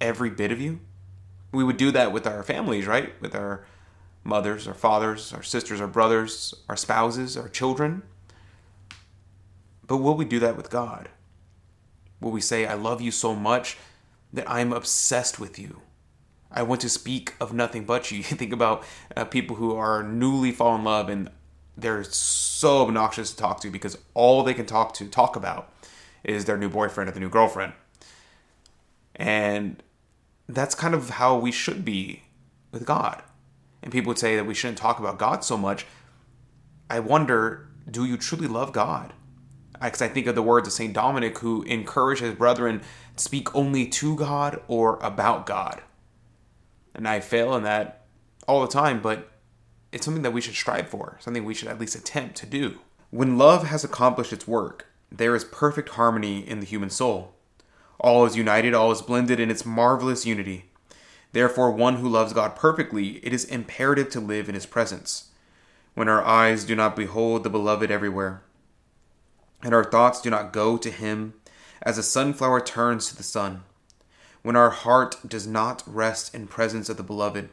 every 0.00 0.30
bit 0.30 0.50
of 0.50 0.60
you? 0.60 0.80
We 1.52 1.64
would 1.64 1.76
do 1.76 1.90
that 1.92 2.12
with 2.12 2.26
our 2.26 2.42
families, 2.42 2.86
right? 2.86 3.20
With 3.20 3.34
our 3.34 3.64
mothers, 4.24 4.66
our 4.66 4.74
fathers, 4.74 5.32
our 5.32 5.42
sisters, 5.42 5.80
our 5.80 5.86
brothers, 5.86 6.54
our 6.68 6.76
spouses, 6.76 7.36
our 7.36 7.48
children. 7.48 8.02
But 9.86 9.98
will 9.98 10.16
we 10.16 10.24
do 10.24 10.40
that 10.40 10.56
with 10.56 10.70
God? 10.70 11.10
Will 12.20 12.30
we 12.30 12.40
say, 12.40 12.66
I 12.66 12.74
love 12.74 13.00
you 13.00 13.10
so 13.10 13.34
much 13.34 13.76
that 14.32 14.50
I'm 14.50 14.72
obsessed 14.72 15.38
with 15.38 15.58
you? 15.58 15.82
I 16.50 16.62
want 16.62 16.80
to 16.80 16.88
speak 16.88 17.34
of 17.40 17.52
nothing 17.52 17.84
but 17.84 18.10
you. 18.10 18.18
You 18.24 18.24
think 18.24 18.52
about 18.52 18.84
uh, 19.16 19.24
people 19.24 19.56
who 19.56 19.76
are 19.76 20.02
newly 20.02 20.52
fall 20.52 20.76
in 20.76 20.84
love 20.84 21.08
and 21.08 21.28
they're 21.76 22.04
so 22.04 22.82
obnoxious 22.82 23.30
to 23.30 23.36
talk 23.36 23.60
to 23.60 23.70
because 23.70 23.98
all 24.14 24.42
they 24.42 24.54
can 24.54 24.66
talk 24.66 24.94
to 24.94 25.08
talk 25.08 25.36
about 25.36 25.72
is 26.22 26.44
their 26.44 26.56
new 26.56 26.68
boyfriend 26.68 27.10
or 27.10 27.12
the 27.12 27.20
new 27.20 27.28
girlfriend. 27.28 27.72
And 29.16 29.82
that's 30.48 30.74
kind 30.74 30.94
of 30.94 31.10
how 31.10 31.36
we 31.36 31.52
should 31.52 31.84
be 31.84 32.22
with 32.70 32.84
God. 32.84 33.22
And 33.82 33.92
people 33.92 34.08
would 34.08 34.18
say 34.18 34.36
that 34.36 34.46
we 34.46 34.54
shouldn't 34.54 34.78
talk 34.78 34.98
about 34.98 35.18
God 35.18 35.44
so 35.44 35.56
much. 35.56 35.86
I 36.88 37.00
wonder, 37.00 37.68
do 37.90 38.04
you 38.04 38.16
truly 38.16 38.46
love 38.46 38.72
God? 38.72 39.12
Because 39.80 40.00
I 40.00 40.08
think 40.08 40.26
of 40.26 40.34
the 40.34 40.42
words 40.42 40.66
of 40.66 40.72
St. 40.72 40.94
Dominic, 40.94 41.38
who 41.38 41.62
encouraged 41.62 42.22
his 42.22 42.34
brethren 42.34 42.80
to 43.16 43.22
speak 43.22 43.54
only 43.54 43.86
to 43.88 44.16
God 44.16 44.62
or 44.68 44.98
about 45.02 45.44
God. 45.44 45.82
And 46.94 47.06
I 47.06 47.20
fail 47.20 47.54
in 47.56 47.64
that 47.64 48.06
all 48.46 48.62
the 48.62 48.68
time, 48.68 49.02
but 49.02 49.30
it's 49.94 50.04
something 50.04 50.24
that 50.24 50.32
we 50.32 50.40
should 50.40 50.54
strive 50.54 50.88
for, 50.88 51.16
something 51.20 51.44
we 51.44 51.54
should 51.54 51.68
at 51.68 51.78
least 51.78 51.94
attempt 51.94 52.34
to 52.36 52.46
do. 52.46 52.80
When 53.10 53.38
love 53.38 53.68
has 53.68 53.84
accomplished 53.84 54.32
its 54.32 54.48
work, 54.48 54.88
there 55.10 55.36
is 55.36 55.44
perfect 55.44 55.90
harmony 55.90 56.40
in 56.40 56.58
the 56.58 56.66
human 56.66 56.90
soul. 56.90 57.34
All 58.00 58.26
is 58.26 58.36
united, 58.36 58.74
all 58.74 58.90
is 58.90 59.02
blended 59.02 59.38
in 59.38 59.52
its 59.52 59.64
marvelous 59.64 60.26
unity. 60.26 60.64
Therefore, 61.32 61.70
one 61.70 61.96
who 61.96 62.08
loves 62.08 62.32
God 62.32 62.56
perfectly, 62.56 63.24
it 63.24 63.32
is 63.32 63.44
imperative 63.44 64.08
to 64.10 64.20
live 64.20 64.48
in 64.48 64.56
his 64.56 64.66
presence. 64.66 65.30
When 65.94 66.08
our 66.08 66.24
eyes 66.24 66.64
do 66.64 66.74
not 66.74 66.96
behold 66.96 67.44
the 67.44 67.50
beloved 67.50 67.90
everywhere, 67.90 68.42
and 69.62 69.72
our 69.72 69.84
thoughts 69.84 70.20
do 70.20 70.28
not 70.28 70.52
go 70.52 70.76
to 70.76 70.90
him 70.90 71.34
as 71.82 71.98
a 71.98 72.02
sunflower 72.02 72.62
turns 72.62 73.08
to 73.08 73.16
the 73.16 73.22
sun, 73.22 73.62
when 74.42 74.56
our 74.56 74.70
heart 74.70 75.16
does 75.26 75.46
not 75.46 75.84
rest 75.86 76.34
in 76.34 76.48
presence 76.48 76.88
of 76.88 76.96
the 76.96 77.04
beloved, 77.04 77.48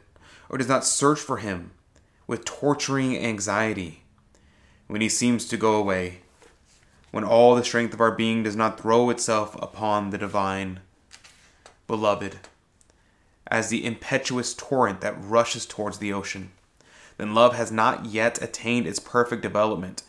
or 0.48 0.58
does 0.58 0.68
not 0.68 0.84
search 0.84 1.20
for 1.20 1.36
him, 1.36 1.70
with 2.26 2.44
torturing 2.44 3.16
anxiety 3.16 4.02
when 4.86 5.00
he 5.00 5.08
seems 5.08 5.46
to 5.46 5.56
go 5.56 5.74
away, 5.74 6.20
when 7.10 7.24
all 7.24 7.54
the 7.54 7.64
strength 7.64 7.94
of 7.94 8.00
our 8.00 8.10
being 8.10 8.42
does 8.42 8.56
not 8.56 8.80
throw 8.80 9.10
itself 9.10 9.56
upon 9.62 10.10
the 10.10 10.18
divine. 10.18 10.80
Beloved, 11.86 12.36
as 13.46 13.68
the 13.68 13.84
impetuous 13.84 14.54
torrent 14.54 15.00
that 15.00 15.16
rushes 15.18 15.66
towards 15.66 15.98
the 15.98 16.12
ocean, 16.12 16.52
then 17.18 17.34
love 17.34 17.54
has 17.54 17.70
not 17.70 18.06
yet 18.06 18.40
attained 18.42 18.86
its 18.86 18.98
perfect 18.98 19.42
development. 19.42 20.02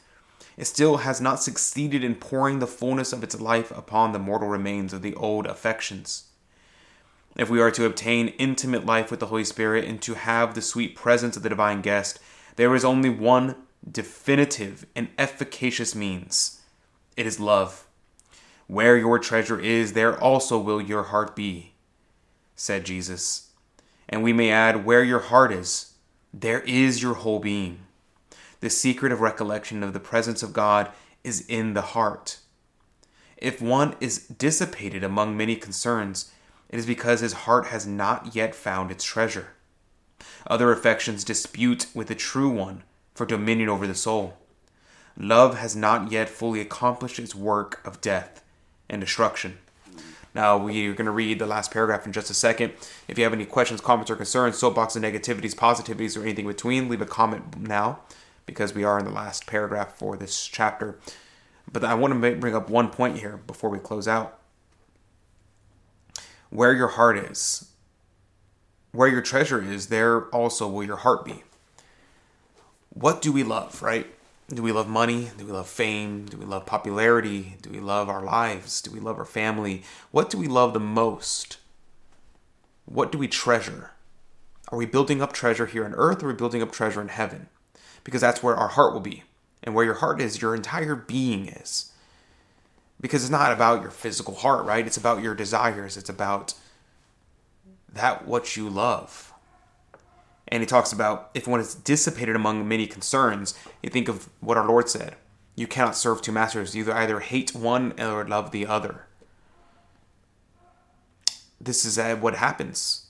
It 0.55 0.65
still 0.65 0.97
has 0.97 1.19
not 1.19 1.41
succeeded 1.41 2.03
in 2.03 2.15
pouring 2.15 2.59
the 2.59 2.67
fullness 2.67 3.11
of 3.11 3.23
its 3.23 3.39
life 3.39 3.71
upon 3.71 4.11
the 4.11 4.19
mortal 4.19 4.47
remains 4.47 4.93
of 4.93 5.01
the 5.01 5.15
old 5.15 5.45
affections. 5.45 6.25
If 7.35 7.49
we 7.49 7.59
are 7.59 7.71
to 7.71 7.85
obtain 7.85 8.29
intimate 8.37 8.85
life 8.85 9.09
with 9.09 9.19
the 9.19 9.27
Holy 9.27 9.43
Spirit 9.43 9.85
and 9.85 10.01
to 10.03 10.13
have 10.13 10.53
the 10.53 10.61
sweet 10.61 10.95
presence 10.95 11.35
of 11.35 11.43
the 11.43 11.49
divine 11.49 11.81
guest, 11.81 12.19
There 12.55 12.75
is 12.75 12.85
only 12.85 13.09
one 13.09 13.55
definitive 13.89 14.85
and 14.95 15.09
efficacious 15.17 15.95
means 15.95 16.61
it 17.17 17.25
is 17.25 17.39
love. 17.39 17.85
Where 18.67 18.97
your 18.97 19.19
treasure 19.19 19.59
is, 19.59 19.93
there 19.93 20.19
also 20.19 20.57
will 20.57 20.81
your 20.81 21.03
heart 21.03 21.35
be, 21.35 21.73
said 22.55 22.85
Jesus. 22.85 23.51
And 24.07 24.23
we 24.23 24.33
may 24.33 24.51
add, 24.51 24.85
where 24.85 25.03
your 25.03 25.19
heart 25.19 25.51
is, 25.51 25.93
there 26.33 26.61
is 26.61 27.01
your 27.01 27.15
whole 27.15 27.39
being. 27.39 27.79
The 28.61 28.69
secret 28.69 29.11
of 29.11 29.21
recollection 29.21 29.83
of 29.83 29.93
the 29.93 29.99
presence 29.99 30.41
of 30.41 30.53
God 30.53 30.91
is 31.23 31.45
in 31.47 31.73
the 31.73 31.81
heart. 31.81 32.39
If 33.37 33.61
one 33.61 33.95
is 33.99 34.25
dissipated 34.27 35.03
among 35.03 35.35
many 35.35 35.55
concerns, 35.55 36.31
it 36.73 36.79
is 36.79 36.87
because 36.87 37.19
his 37.19 37.33
heart 37.33 37.67
has 37.67 37.85
not 37.85 38.35
yet 38.35 38.55
found 38.55 38.89
its 38.89 39.03
treasure. 39.03 39.49
Other 40.47 40.71
affections 40.71 41.23
dispute 41.23 41.85
with 41.93 42.07
the 42.07 42.15
true 42.15 42.49
one 42.49 42.81
for 43.13 43.27
dominion 43.27 43.69
over 43.69 43.85
the 43.85 43.93
soul. 43.93 44.39
Love 45.15 45.55
has 45.59 45.75
not 45.75 46.11
yet 46.11 46.29
fully 46.29 46.61
accomplished 46.61 47.19
its 47.19 47.35
work 47.35 47.79
of 47.85 48.01
death 48.01 48.43
and 48.89 49.01
destruction. 49.01 49.59
Now, 50.33 50.57
we're 50.57 50.95
going 50.95 51.05
to 51.05 51.11
read 51.11 51.37
the 51.37 51.45
last 51.45 51.69
paragraph 51.69 52.07
in 52.07 52.11
just 52.11 52.31
a 52.31 52.33
second. 52.33 52.73
If 53.07 53.19
you 53.19 53.23
have 53.23 53.33
any 53.33 53.45
questions, 53.45 53.79
comments, 53.79 54.09
or 54.09 54.15
concerns, 54.15 54.57
soapbox 54.57 54.95
of 54.95 55.03
negativities, 55.03 55.53
positivities, 55.53 56.17
or 56.17 56.23
anything 56.23 56.47
between, 56.47 56.89
leave 56.89 57.03
a 57.03 57.05
comment 57.05 57.55
now 57.55 57.99
because 58.47 58.73
we 58.73 58.83
are 58.83 58.97
in 58.97 59.05
the 59.05 59.11
last 59.11 59.45
paragraph 59.45 59.95
for 59.95 60.17
this 60.17 60.47
chapter. 60.47 60.97
But 61.71 61.85
I 61.85 61.93
want 61.93 62.19
to 62.19 62.35
bring 62.35 62.55
up 62.55 62.67
one 62.67 62.89
point 62.89 63.19
here 63.19 63.37
before 63.45 63.69
we 63.69 63.77
close 63.77 64.07
out. 64.07 64.39
Where 66.53 66.71
your 66.71 66.89
heart 66.89 67.17
is, 67.17 67.71
where 68.91 69.07
your 69.07 69.23
treasure 69.23 69.59
is, 69.59 69.87
there 69.87 70.25
also 70.25 70.67
will 70.67 70.83
your 70.83 70.97
heart 70.97 71.25
be. 71.25 71.41
What 72.89 73.23
do 73.23 73.31
we 73.31 73.41
love, 73.41 73.81
right? 73.81 74.05
Do 74.49 74.61
we 74.61 74.71
love 74.71 74.87
money? 74.87 75.31
Do 75.35 75.47
we 75.47 75.51
love 75.51 75.67
fame? 75.67 76.27
Do 76.27 76.37
we 76.37 76.45
love 76.45 76.67
popularity? 76.67 77.57
Do 77.63 77.71
we 77.71 77.79
love 77.79 78.07
our 78.07 78.21
lives? 78.23 78.83
Do 78.83 78.91
we 78.91 78.99
love 78.99 79.17
our 79.17 79.25
family? 79.25 79.81
What 80.11 80.29
do 80.29 80.37
we 80.37 80.45
love 80.45 80.73
the 80.73 80.79
most? 80.79 81.57
What 82.85 83.11
do 83.11 83.17
we 83.17 83.27
treasure? 83.27 83.89
Are 84.69 84.77
we 84.77 84.85
building 84.85 85.23
up 85.23 85.33
treasure 85.33 85.65
here 85.65 85.85
on 85.85 85.95
earth 85.95 86.21
or 86.21 86.27
are 86.27 86.33
we 86.33 86.35
building 86.35 86.61
up 86.61 86.71
treasure 86.71 87.01
in 87.01 87.07
heaven? 87.07 87.49
Because 88.03 88.21
that's 88.21 88.43
where 88.43 88.55
our 88.55 88.67
heart 88.67 88.93
will 88.93 88.99
be. 88.99 89.23
And 89.63 89.73
where 89.73 89.85
your 89.85 89.95
heart 89.95 90.21
is, 90.21 90.39
your 90.39 90.53
entire 90.53 90.95
being 90.95 91.47
is. 91.47 91.92
Because 93.03 93.23
it's 93.23 93.29
not 93.29 93.51
about 93.51 93.81
your 93.81 93.91
physical 93.91 94.33
heart, 94.33 94.65
right? 94.65 94.87
It's 94.87 94.95
about 94.95 95.21
your 95.21 95.35
desires. 95.35 95.97
It's 95.97 96.07
about 96.07 96.53
that 97.91 98.25
what 98.25 98.55
you 98.55 98.69
love. 98.69 99.33
And 100.47 100.61
he 100.61 100.65
talks 100.65 100.93
about 100.93 101.29
if 101.33 101.45
one 101.45 101.59
is 101.59 101.75
dissipated 101.75 102.33
among 102.33 102.65
many 102.65 102.87
concerns, 102.87 103.55
you 103.81 103.89
think 103.89 104.07
of 104.07 104.29
what 104.39 104.55
our 104.55 104.65
Lord 104.65 104.87
said. 104.87 105.17
You 105.53 105.67
cannot 105.67 105.97
serve 105.97 106.21
two 106.21 106.31
masters. 106.31 106.77
You 106.77 106.93
either 106.93 107.19
hate 107.19 107.53
one 107.53 107.93
or 107.99 108.25
love 108.25 108.51
the 108.51 108.65
other. 108.65 109.05
This 111.59 111.83
is 111.83 111.97
what 112.21 112.35
happens. 112.35 113.07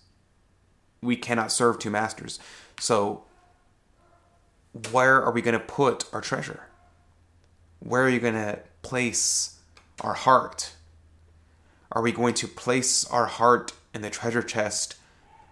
We 1.03 1.17
cannot 1.17 1.51
serve 1.51 1.77
two 1.77 1.91
masters. 1.91 2.39
So, 2.79 3.25
where 4.89 5.21
are 5.23 5.31
we 5.31 5.43
going 5.43 5.53
to 5.53 5.63
put 5.63 6.11
our 6.11 6.21
treasure? 6.21 6.61
Where 7.77 8.01
are 8.01 8.09
you 8.09 8.19
going 8.19 8.33
to 8.33 8.59
place 8.81 9.59
our 10.01 10.13
heart? 10.13 10.73
Are 11.91 12.01
we 12.01 12.11
going 12.11 12.33
to 12.35 12.47
place 12.47 13.05
our 13.05 13.27
heart 13.27 13.73
in 13.93 14.01
the 14.01 14.09
treasure 14.09 14.41
chest 14.41 14.95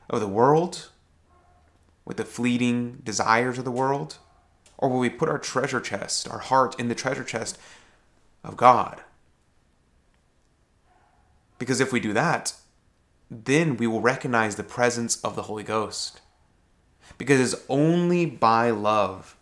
of 0.09 0.19
the 0.19 0.27
world 0.27 0.89
with 2.05 2.17
the 2.17 2.25
fleeting 2.25 3.01
desires 3.03 3.57
of 3.57 3.65
the 3.65 3.71
world? 3.71 4.17
Or 4.77 4.89
will 4.89 4.99
we 4.99 5.09
put 5.09 5.29
our 5.29 5.37
treasure 5.37 5.79
chest, 5.79 6.27
our 6.29 6.39
heart, 6.39 6.79
in 6.79 6.87
the 6.87 6.95
treasure 6.95 7.23
chest 7.23 7.59
of 8.43 8.57
God? 8.57 9.01
Because 11.59 11.79
if 11.79 11.93
we 11.93 11.99
do 11.99 12.13
that, 12.13 12.55
then 13.29 13.77
we 13.77 13.85
will 13.85 14.01
recognize 14.01 14.55
the 14.55 14.63
presence 14.63 15.23
of 15.23 15.35
the 15.35 15.43
Holy 15.43 15.63
Ghost. 15.63 16.21
Because 17.19 17.39
it's 17.39 17.63
only 17.69 18.25
by 18.25 18.71
love 18.71 19.37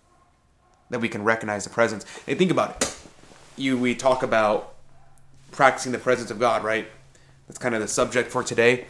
that 0.90 1.00
we 1.00 1.08
can 1.08 1.24
recognize 1.24 1.64
the 1.64 1.70
presence. 1.70 2.06
And 2.28 2.38
think 2.38 2.52
about 2.52 2.84
it. 2.84 2.98
You 3.56 3.78
we 3.78 3.96
talk 3.96 4.22
about 4.22 4.76
practicing 5.60 5.92
the 5.92 6.00
presence 6.00 6.32
of 6.32 6.40
God, 6.40 6.64
right? 6.64 6.88
That's 7.46 7.60
kind 7.60 7.76
of 7.76 7.82
the 7.82 7.88
subject 7.90 8.32
for 8.32 8.46
today. 8.46 8.86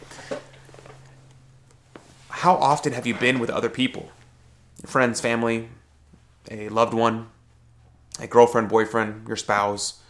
How 2.28 2.54
often 2.54 2.92
have 2.92 3.08
you 3.08 3.14
been 3.14 3.40
with 3.40 3.50
other 3.50 3.68
people? 3.68 4.12
Friends, 4.86 5.20
family, 5.20 5.68
a 6.48 6.68
loved 6.68 6.94
one, 6.94 7.26
a 8.20 8.28
girlfriend, 8.28 8.68
boyfriend, 8.68 9.26
your 9.26 9.36
spouse, 9.36 10.00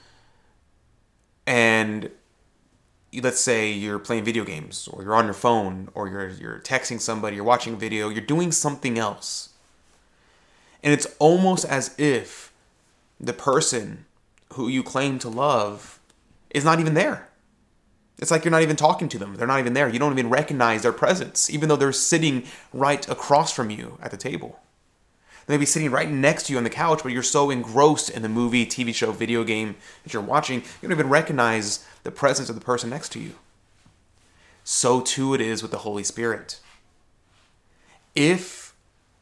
and 1.47 2.11
let's 3.15 3.41
say 3.41 3.73
you're 3.73 3.99
playing 3.99 4.25
video 4.25 4.45
games 4.45 4.87
or 4.87 5.03
you're 5.03 5.15
on 5.15 5.25
your 5.25 5.33
phone 5.33 5.89
or 5.95 6.09
you're 6.09 6.29
you're 6.29 6.59
texting 6.59 7.01
somebody, 7.01 7.37
you're 7.37 7.45
watching 7.47 7.73
a 7.73 7.77
video, 7.79 8.11
you're 8.11 8.21
doing 8.21 8.53
something 8.53 8.99
else. 8.99 9.55
And 10.83 10.93
it's 10.93 11.07
almost 11.19 11.65
as 11.65 11.95
if 11.97 12.53
the 13.19 13.33
person 13.33 14.05
who 14.53 14.69
you 14.69 14.83
claim 14.83 15.19
to 15.21 15.31
love 15.31 16.00
is 16.51 16.65
not 16.65 16.81
even 16.81 16.95
there. 16.95 17.29
It's 18.19 18.31
like 18.31 18.45
you're 18.45 18.53
not 18.53 18.63
even 18.63 18.77
talking 18.77 19.09
to 19.09 19.19
them. 19.19 19.37
They're 19.37 19.47
not 19.47 19.61
even 19.61 19.73
there. 19.73 19.89
You 19.89 19.99
don't 19.99 20.13
even 20.13 20.29
recognize 20.29 20.83
their 20.83 20.93
presence, 20.93 21.49
even 21.49 21.69
though 21.69 21.77
they're 21.77 21.93
sitting 21.93 22.45
right 22.73 23.09
across 23.09 23.53
from 23.53 23.71
you 23.71 23.99
at 24.03 24.11
the 24.11 24.19
table. 24.19 24.61
They 25.47 25.55
may 25.55 25.61
be 25.61 25.67
sitting 25.67 25.91
right 25.91 26.09
next 26.09 26.45
to 26.45 26.53
you 26.53 26.59
on 26.59 26.65
the 26.65 26.71
couch, 26.71 27.03
but 27.03 27.13
you're 27.13 27.23
so 27.23 27.51
engrossed 27.51 28.11
in 28.11 28.23
the 28.23 28.29
movie, 28.29 28.67
TV 28.67 28.95
show, 28.95 29.11
video 29.11 29.43
game 29.43 29.75
that 30.05 30.13
you're 30.13 30.23
watching, 30.23 30.61
you 30.61 30.89
don't 30.89 30.93
even 30.93 31.09
recognize 31.09 31.87
the 32.05 32.11
presence 32.11 32.49
of 32.49 32.55
the 32.55 32.61
person 32.61 32.91
next 32.91 33.11
to 33.13 33.21
you. 33.21 33.33
So 34.65 35.01
too 35.01 35.35
it 35.35 35.41
is 35.41 35.63
with 35.63 35.71
the 35.71 35.79
Holy 35.79 36.05
Spirit. 36.05 36.61
If 38.15 38.70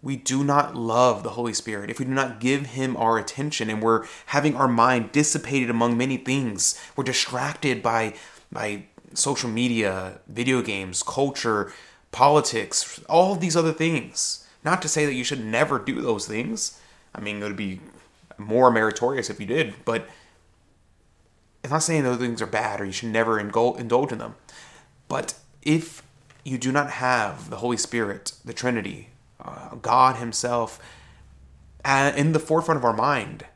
we 0.03 0.17
do 0.17 0.45
not 0.45 0.77
love 0.77 1.23
the 1.23 1.31
Holy 1.31 1.53
Spirit, 1.53 1.91
if 1.91 1.99
we 1.99 2.05
do 2.05 2.13
not 2.13 2.41
give 2.41 2.67
Him 2.67 2.97
our 2.97 3.19
attention 3.19 3.69
and 3.69 3.83
we're 3.83 4.07
having 4.27 4.55
our 4.55 4.69
mind 4.69 5.13
dissipated 5.13 5.71
among 5.71 5.97
many 5.97 6.17
things, 6.17 6.81
we're 6.97 7.05
distracted 7.05 7.83
by 7.83 8.15
by 8.51 8.85
social 9.15 9.51
media, 9.51 10.21
video 10.29 10.63
games, 10.63 11.03
culture, 11.03 11.73
politics, 12.13 13.01
all 13.09 13.33
of 13.33 13.41
these 13.41 13.57
other 13.57 13.73
things. 13.73 14.47
Not 14.65 14.83
to 14.83 14.89
say 14.89 15.05
that 15.07 15.15
you 15.15 15.25
should 15.25 15.45
never 15.45 15.79
do 15.79 16.01
those 16.01 16.27
things. 16.27 16.81
I 17.15 17.21
mean, 17.21 17.43
it 17.43 17.45
would 17.45 17.57
be 17.57 17.81
more 18.37 18.71
meritorious 18.71 19.31
if 19.31 19.41
you 19.41 19.47
did, 19.47 19.75
but 19.85 20.09
I'm 21.65 21.71
not 21.71 21.83
saying 21.83 22.05
those 22.05 22.19
things 22.19 22.41
are 22.41 22.47
bad 22.47 22.81
or 22.81 22.85
you 22.85 22.93
should 22.93 23.11
never 23.11 23.39
indulge 23.39 24.13
in 24.13 24.19
them. 24.19 24.37
But 25.09 25.35
if 25.63 26.03
you 26.45 26.59
do 26.59 26.73
not 26.73 26.91
have 26.91 27.51
the 27.51 27.57
Holy 27.57 27.77
Spirit, 27.77 28.33
the 28.45 28.53
Trinity, 28.53 29.09
uh, 29.41 29.77
God 29.77 30.17
Himself, 30.17 30.81
uh, 31.85 32.13
in 32.17 32.33
the 32.33 32.41
forefront 32.41 32.79
of 32.79 32.85
our 32.85 32.97
mind 32.97 33.47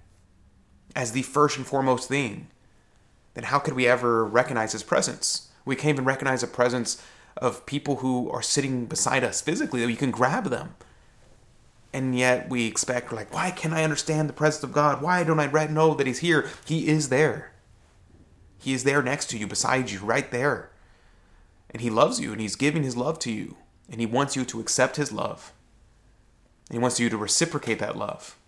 as 0.95 1.13
the 1.13 1.23
first 1.23 1.57
and 1.57 1.67
foremost 1.67 2.09
thing, 2.09 2.49
then 3.35 3.45
how 3.45 3.59
could 3.59 3.75
we 3.75 3.87
ever 3.87 4.25
recognize 4.25 4.73
his 4.73 4.83
presence? 4.83 5.49
We 5.65 5.77
can't 5.77 5.95
even 5.95 6.05
recognize 6.05 6.43
the 6.43 6.47
presence 6.47 7.03
of 7.37 7.65
people 7.67 7.97
who 7.97 8.31
are 8.31 8.43
sitting 8.43 8.87
beside 8.87 9.25
us 9.25 9.41
physically, 9.41 9.81
that 9.81 9.87
we 9.87 9.97
can 9.97 10.11
grab 10.11 10.45
them. 10.45 10.75
And 11.95 12.17
yet 12.17 12.49
we 12.49 12.67
expect, 12.67 13.13
like, 13.13 13.33
why 13.33 13.51
can't 13.51 13.75
I 13.75 13.85
understand 13.85 14.29
the 14.29 14.35
presence 14.35 14.65
of 14.65 14.73
God? 14.73 15.03
Why 15.03 15.25
don't 15.25 15.41
I 15.41 15.67
know 15.67 15.95
that 15.95 16.07
He's 16.07 16.21
here? 16.21 16.49
He 16.65 16.89
is 16.89 17.09
there. 17.09 17.53
He 18.59 18.73
is 18.73 18.85
there 18.85 19.03
next 19.03 19.31
to 19.31 19.39
you, 19.39 19.47
beside 19.47 19.91
you, 19.91 20.01
right 20.01 20.31
there. 20.31 20.71
And 21.71 21.83
He 21.83 21.91
loves 21.91 22.21
you, 22.21 22.33
and 22.33 22.41
He's 22.41 22.57
giving 22.57 22.83
His 22.83 22.97
love 22.97 23.19
to 23.21 23.33
you. 23.33 23.57
And 23.91 24.01
He 24.01 24.07
wants 24.07 24.37
you 24.37 24.45
to 24.47 24.61
accept 24.61 24.97
His 24.97 25.13
love. 25.13 25.53
He 26.73 26.79
wants 26.79 26.99
you 26.99 27.11
to 27.11 27.19
reciprocate 27.19 27.81
that 27.81 27.99
love. 27.99 28.39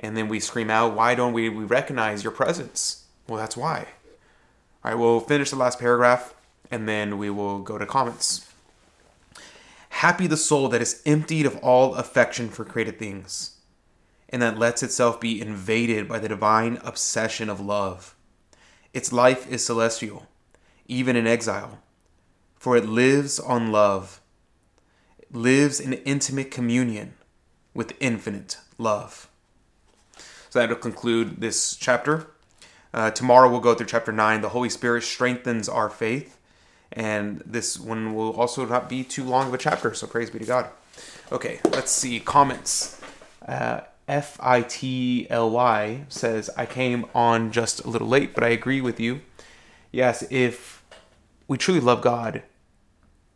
And 0.00 0.16
then 0.16 0.26
we 0.26 0.40
scream 0.40 0.68
out, 0.68 0.96
why 0.96 1.14
don't 1.14 1.32
we, 1.32 1.48
we 1.48 1.62
recognize 1.62 2.24
your 2.24 2.32
presence? 2.32 3.04
Well, 3.28 3.38
that's 3.38 3.56
why. 3.56 3.86
All 4.84 4.90
right, 4.90 4.98
we'll 4.98 5.20
finish 5.20 5.50
the 5.50 5.56
last 5.56 5.78
paragraph 5.78 6.34
and 6.72 6.88
then 6.88 7.18
we 7.18 7.30
will 7.30 7.60
go 7.60 7.78
to 7.78 7.86
comments. 7.86 8.52
Happy 9.90 10.26
the 10.26 10.36
soul 10.36 10.68
that 10.70 10.82
is 10.82 11.02
emptied 11.06 11.46
of 11.46 11.56
all 11.58 11.94
affection 11.94 12.48
for 12.48 12.64
created 12.64 12.98
things 12.98 13.58
and 14.28 14.42
that 14.42 14.58
lets 14.58 14.82
itself 14.82 15.20
be 15.20 15.40
invaded 15.40 16.08
by 16.08 16.18
the 16.18 16.28
divine 16.28 16.80
obsession 16.82 17.48
of 17.48 17.60
love. 17.60 18.16
Its 18.92 19.12
life 19.12 19.48
is 19.48 19.64
celestial, 19.64 20.26
even 20.88 21.14
in 21.14 21.28
exile, 21.28 21.78
for 22.56 22.76
it 22.76 22.86
lives 22.86 23.38
on 23.38 23.70
love, 23.70 24.20
it 25.18 25.32
lives 25.32 25.78
in 25.78 25.92
intimate 25.92 26.50
communion 26.50 27.14
with 27.74 27.94
infinite 28.00 28.58
love. 28.78 29.28
So 30.50 30.58
that'll 30.58 30.76
conclude 30.76 31.40
this 31.40 31.76
chapter. 31.76 32.26
Uh, 32.92 33.10
tomorrow 33.10 33.48
we'll 33.48 33.60
go 33.60 33.74
through 33.74 33.86
chapter 33.86 34.12
9. 34.12 34.40
The 34.40 34.48
Holy 34.48 34.68
Spirit 34.68 35.02
strengthens 35.02 35.68
our 35.68 35.88
faith. 35.88 36.36
And 36.92 37.40
this 37.46 37.78
one 37.78 38.14
will 38.14 38.32
also 38.32 38.66
not 38.66 38.88
be 38.88 39.04
too 39.04 39.22
long 39.22 39.48
of 39.48 39.54
a 39.54 39.58
chapter, 39.58 39.94
so 39.94 40.08
praise 40.08 40.28
be 40.30 40.40
to 40.40 40.44
God. 40.44 40.70
Okay, 41.30 41.60
let's 41.70 41.92
see. 41.92 42.18
Comments. 42.18 43.00
Uh, 43.46 43.82
F 44.08 44.36
I 44.40 44.62
T 44.62 45.28
L 45.30 45.50
Y 45.50 46.04
says, 46.08 46.50
I 46.56 46.66
came 46.66 47.06
on 47.14 47.52
just 47.52 47.84
a 47.84 47.88
little 47.88 48.08
late, 48.08 48.34
but 48.34 48.42
I 48.42 48.48
agree 48.48 48.80
with 48.80 48.98
you. 48.98 49.20
Yes, 49.92 50.24
if 50.30 50.82
we 51.46 51.56
truly 51.56 51.80
love 51.80 52.02
God, 52.02 52.42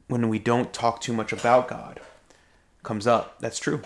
when 0.08 0.28
we 0.28 0.40
don't 0.40 0.72
talk 0.72 1.00
too 1.00 1.12
much 1.12 1.32
about 1.32 1.68
God, 1.68 2.00
comes 2.82 3.06
up. 3.06 3.38
That's 3.38 3.60
true. 3.60 3.82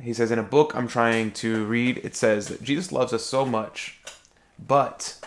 He 0.00 0.12
says, 0.12 0.30
in 0.30 0.38
a 0.38 0.44
book 0.44 0.74
I'm 0.74 0.88
trying 0.88 1.30
to 1.32 1.64
read, 1.66 1.98
it 1.98 2.16
says 2.16 2.48
that 2.48 2.62
Jesus 2.62 2.92
loves 2.92 3.12
us 3.12 3.24
so 3.24 3.44
much, 3.44 4.00
but 4.58 5.18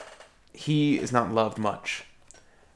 he 0.53 0.97
is 0.97 1.11
not 1.11 1.31
loved 1.31 1.57
much. 1.57 2.05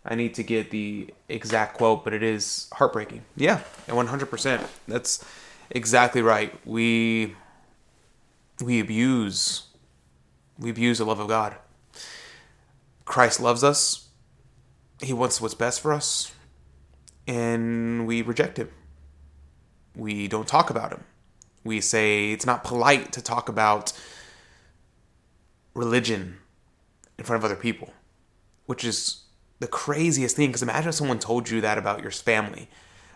I 0.05 0.15
need 0.15 0.33
to 0.35 0.43
get 0.43 0.71
the 0.71 1.13
exact 1.29 1.77
quote, 1.77 2.03
but 2.03 2.13
it 2.13 2.23
is 2.23 2.67
heartbreaking. 2.73 3.23
Yeah, 3.35 3.61
and 3.87 3.97
100%. 3.97 4.65
That's 4.87 5.23
exactly 5.69 6.21
right. 6.21 6.53
We 6.65 7.35
we 8.59 8.79
abuse 8.79 9.63
we 10.59 10.69
abuse 10.69 10.99
the 10.99 11.05
love 11.05 11.19
of 11.19 11.27
God. 11.27 11.55
Christ 13.05 13.39
loves 13.39 13.63
us. 13.63 14.07
He 15.01 15.13
wants 15.13 15.41
what's 15.41 15.55
best 15.55 15.81
for 15.81 15.91
us, 15.91 16.31
and 17.27 18.05
we 18.05 18.21
reject 18.21 18.57
him. 18.57 18.69
We 19.95 20.27
don't 20.27 20.47
talk 20.47 20.69
about 20.69 20.91
him. 20.91 21.03
We 21.63 21.81
say 21.81 22.31
it's 22.31 22.45
not 22.45 22.63
polite 22.63 23.11
to 23.13 23.21
talk 23.21 23.49
about 23.49 23.93
religion 25.73 26.37
in 27.17 27.25
front 27.25 27.41
of 27.41 27.45
other 27.45 27.55
people, 27.55 27.93
which 28.65 28.83
is 28.83 29.23
the 29.59 29.67
craziest 29.67 30.35
thing. 30.35 30.49
Because 30.49 30.63
imagine 30.63 30.89
if 30.89 30.95
someone 30.95 31.19
told 31.19 31.49
you 31.49 31.61
that 31.61 31.77
about 31.77 32.01
your 32.01 32.11
family. 32.11 32.67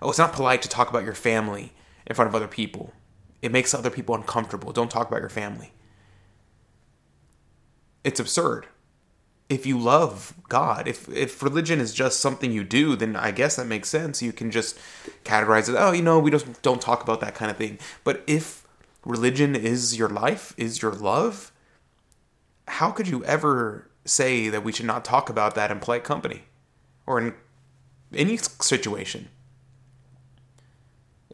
Oh, 0.02 0.10
it's 0.10 0.20
not 0.20 0.34
polite 0.34 0.62
to 0.62 0.70
talk 0.70 0.90
about 0.90 1.04
your 1.04 1.14
family 1.14 1.74
in 2.06 2.16
front 2.16 2.30
of 2.30 2.36
other 2.36 2.48
people. 2.48 2.94
It 3.42 3.52
makes 3.52 3.74
other 3.74 3.90
people 3.90 4.16
uncomfortable. 4.16 4.72
Don't 4.72 4.92
talk 4.92 5.08
about 5.08 5.22
your 5.22 5.30
family. 5.30 5.74
It's 8.04 8.20
absurd. 8.20 8.68
If 9.48 9.66
you 9.66 9.78
love 9.78 10.34
God, 10.50 10.88
if 10.88 11.08
if 11.10 11.44
religion 11.44 11.80
is 11.80 11.94
just 11.94 12.20
something 12.20 12.52
you 12.52 12.64
do, 12.64 12.96
then 12.96 13.16
I 13.16 13.30
guess 13.32 13.58
that 13.58 13.68
makes 13.68 13.90
sense. 13.90 14.22
You 14.22 14.34
can 14.34 14.50
just 14.50 14.78
categorize 15.24 15.70
it. 15.70 15.76
Oh, 15.78 15.92
you 15.92 16.02
know, 16.02 16.18
we 16.18 16.32
just 16.32 16.62
don't 16.64 16.82
talk 16.82 17.04
about 17.04 17.22
that 17.22 17.36
kind 17.36 17.52
of 17.52 17.58
thing. 17.58 17.78
But 18.04 18.24
if 18.26 18.66
religion 19.06 19.56
is 19.56 19.98
your 19.98 20.10
life, 20.10 20.54
is 20.58 20.82
your 20.82 20.92
love, 20.92 21.52
how 22.68 22.92
could 22.92 23.08
you 23.08 23.24
ever 23.26 23.88
say 24.04 24.50
that 24.50 24.64
we 24.64 24.72
should 24.72 24.86
not 24.86 25.06
talk 25.06 25.30
about 25.30 25.56
that 25.56 25.72
in 25.72 25.80
polite 25.80 26.04
company 26.04 26.44
or 27.06 27.20
in 27.20 27.34
any 28.14 28.38
situation? 28.38 29.30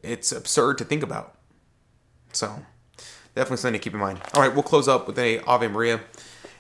It's 0.04 0.32
absurd 0.32 0.78
to 0.80 0.84
think 0.84 1.04
about. 1.04 1.36
So, 2.34 2.65
definitely 3.36 3.58
something 3.58 3.80
to 3.80 3.84
keep 3.84 3.93
in 3.93 4.00
mind. 4.00 4.19
All 4.34 4.41
right, 4.41 4.54
we'll 4.54 4.63
close 4.63 4.88
up 4.88 5.08
with 5.08 5.17
a 5.19 5.39
Ave 5.41 5.67
Maria. 5.67 6.02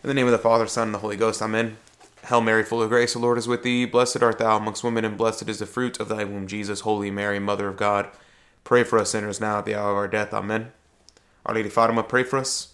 In 0.03 0.07
the 0.07 0.15
name 0.15 0.25
of 0.25 0.31
the 0.31 0.39
Father, 0.39 0.65
Son, 0.65 0.87
and 0.87 0.95
the 0.95 0.99
Holy 0.99 1.15
Ghost. 1.15 1.43
Amen. 1.43 1.77
Hail 2.25 2.41
Mary, 2.41 2.63
full 2.63 2.81
of 2.81 2.89
grace, 2.89 3.13
the 3.13 3.19
Lord 3.19 3.37
is 3.37 3.47
with 3.47 3.61
thee. 3.61 3.85
Blessed 3.85 4.23
art 4.23 4.39
thou 4.39 4.57
amongst 4.57 4.83
women, 4.83 5.05
and 5.05 5.15
blessed 5.15 5.47
is 5.47 5.59
the 5.59 5.67
fruit 5.67 5.99
of 5.99 6.07
thy 6.07 6.23
womb, 6.23 6.47
Jesus. 6.47 6.79
Holy 6.79 7.11
Mary, 7.11 7.37
Mother 7.37 7.67
of 7.67 7.77
God, 7.77 8.09
pray 8.63 8.83
for 8.83 8.97
us 8.97 9.11
sinners 9.11 9.39
now 9.39 9.59
at 9.59 9.65
the 9.65 9.75
hour 9.75 9.91
of 9.91 9.97
our 9.97 10.07
death. 10.07 10.33
Amen. 10.33 10.71
Our 11.45 11.53
Lady 11.53 11.69
Fatima, 11.69 12.01
pray 12.01 12.23
for 12.23 12.39
us. 12.39 12.73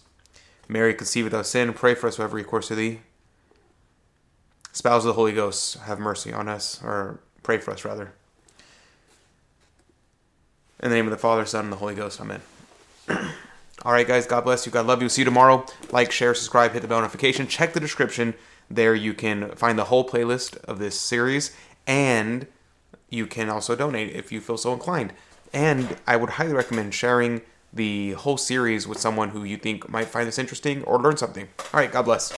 Mary, 0.68 0.94
conceived 0.94 1.24
without 1.24 1.46
sin, 1.46 1.74
pray 1.74 1.94
for 1.94 2.08
us 2.08 2.16
who 2.16 2.22
have 2.22 2.32
recourse 2.32 2.68
to 2.68 2.74
thee. 2.74 3.00
Spouse 4.72 5.02
of 5.02 5.08
the 5.08 5.12
Holy 5.12 5.32
Ghost, 5.32 5.80
have 5.80 5.98
mercy 5.98 6.32
on 6.32 6.48
us, 6.48 6.82
or 6.82 7.20
pray 7.42 7.58
for 7.58 7.72
us, 7.72 7.84
rather. 7.84 8.14
In 10.82 10.88
the 10.88 10.96
name 10.96 11.06
of 11.06 11.10
the 11.10 11.18
Father, 11.18 11.44
Son, 11.44 11.64
and 11.64 11.72
the 11.72 11.76
Holy 11.76 11.94
Ghost. 11.94 12.20
Amen. 12.22 12.40
All 13.84 13.92
right, 13.92 14.06
guys. 14.06 14.26
God 14.26 14.44
bless 14.44 14.66
you. 14.66 14.72
God 14.72 14.86
love 14.86 15.02
you. 15.02 15.08
See 15.08 15.22
you 15.22 15.24
tomorrow. 15.24 15.64
Like, 15.90 16.10
share, 16.10 16.34
subscribe, 16.34 16.72
hit 16.72 16.82
the 16.82 16.88
bell 16.88 17.00
notification. 17.00 17.46
Check 17.46 17.72
the 17.72 17.80
description. 17.80 18.34
There 18.70 18.94
you 18.94 19.14
can 19.14 19.52
find 19.52 19.78
the 19.78 19.84
whole 19.84 20.06
playlist 20.06 20.56
of 20.64 20.78
this 20.78 20.98
series, 21.00 21.56
and 21.86 22.46
you 23.08 23.26
can 23.26 23.48
also 23.48 23.74
donate 23.74 24.14
if 24.14 24.30
you 24.30 24.40
feel 24.40 24.58
so 24.58 24.72
inclined. 24.72 25.12
And 25.52 25.96
I 26.06 26.16
would 26.16 26.30
highly 26.30 26.52
recommend 26.52 26.94
sharing 26.94 27.40
the 27.72 28.12
whole 28.12 28.36
series 28.36 28.86
with 28.86 28.98
someone 28.98 29.30
who 29.30 29.44
you 29.44 29.56
think 29.56 29.88
might 29.88 30.08
find 30.08 30.26
this 30.26 30.38
interesting 30.38 30.82
or 30.84 30.98
learn 30.98 31.16
something. 31.16 31.48
All 31.72 31.80
right. 31.80 31.92
God 31.92 32.02
bless. 32.02 32.26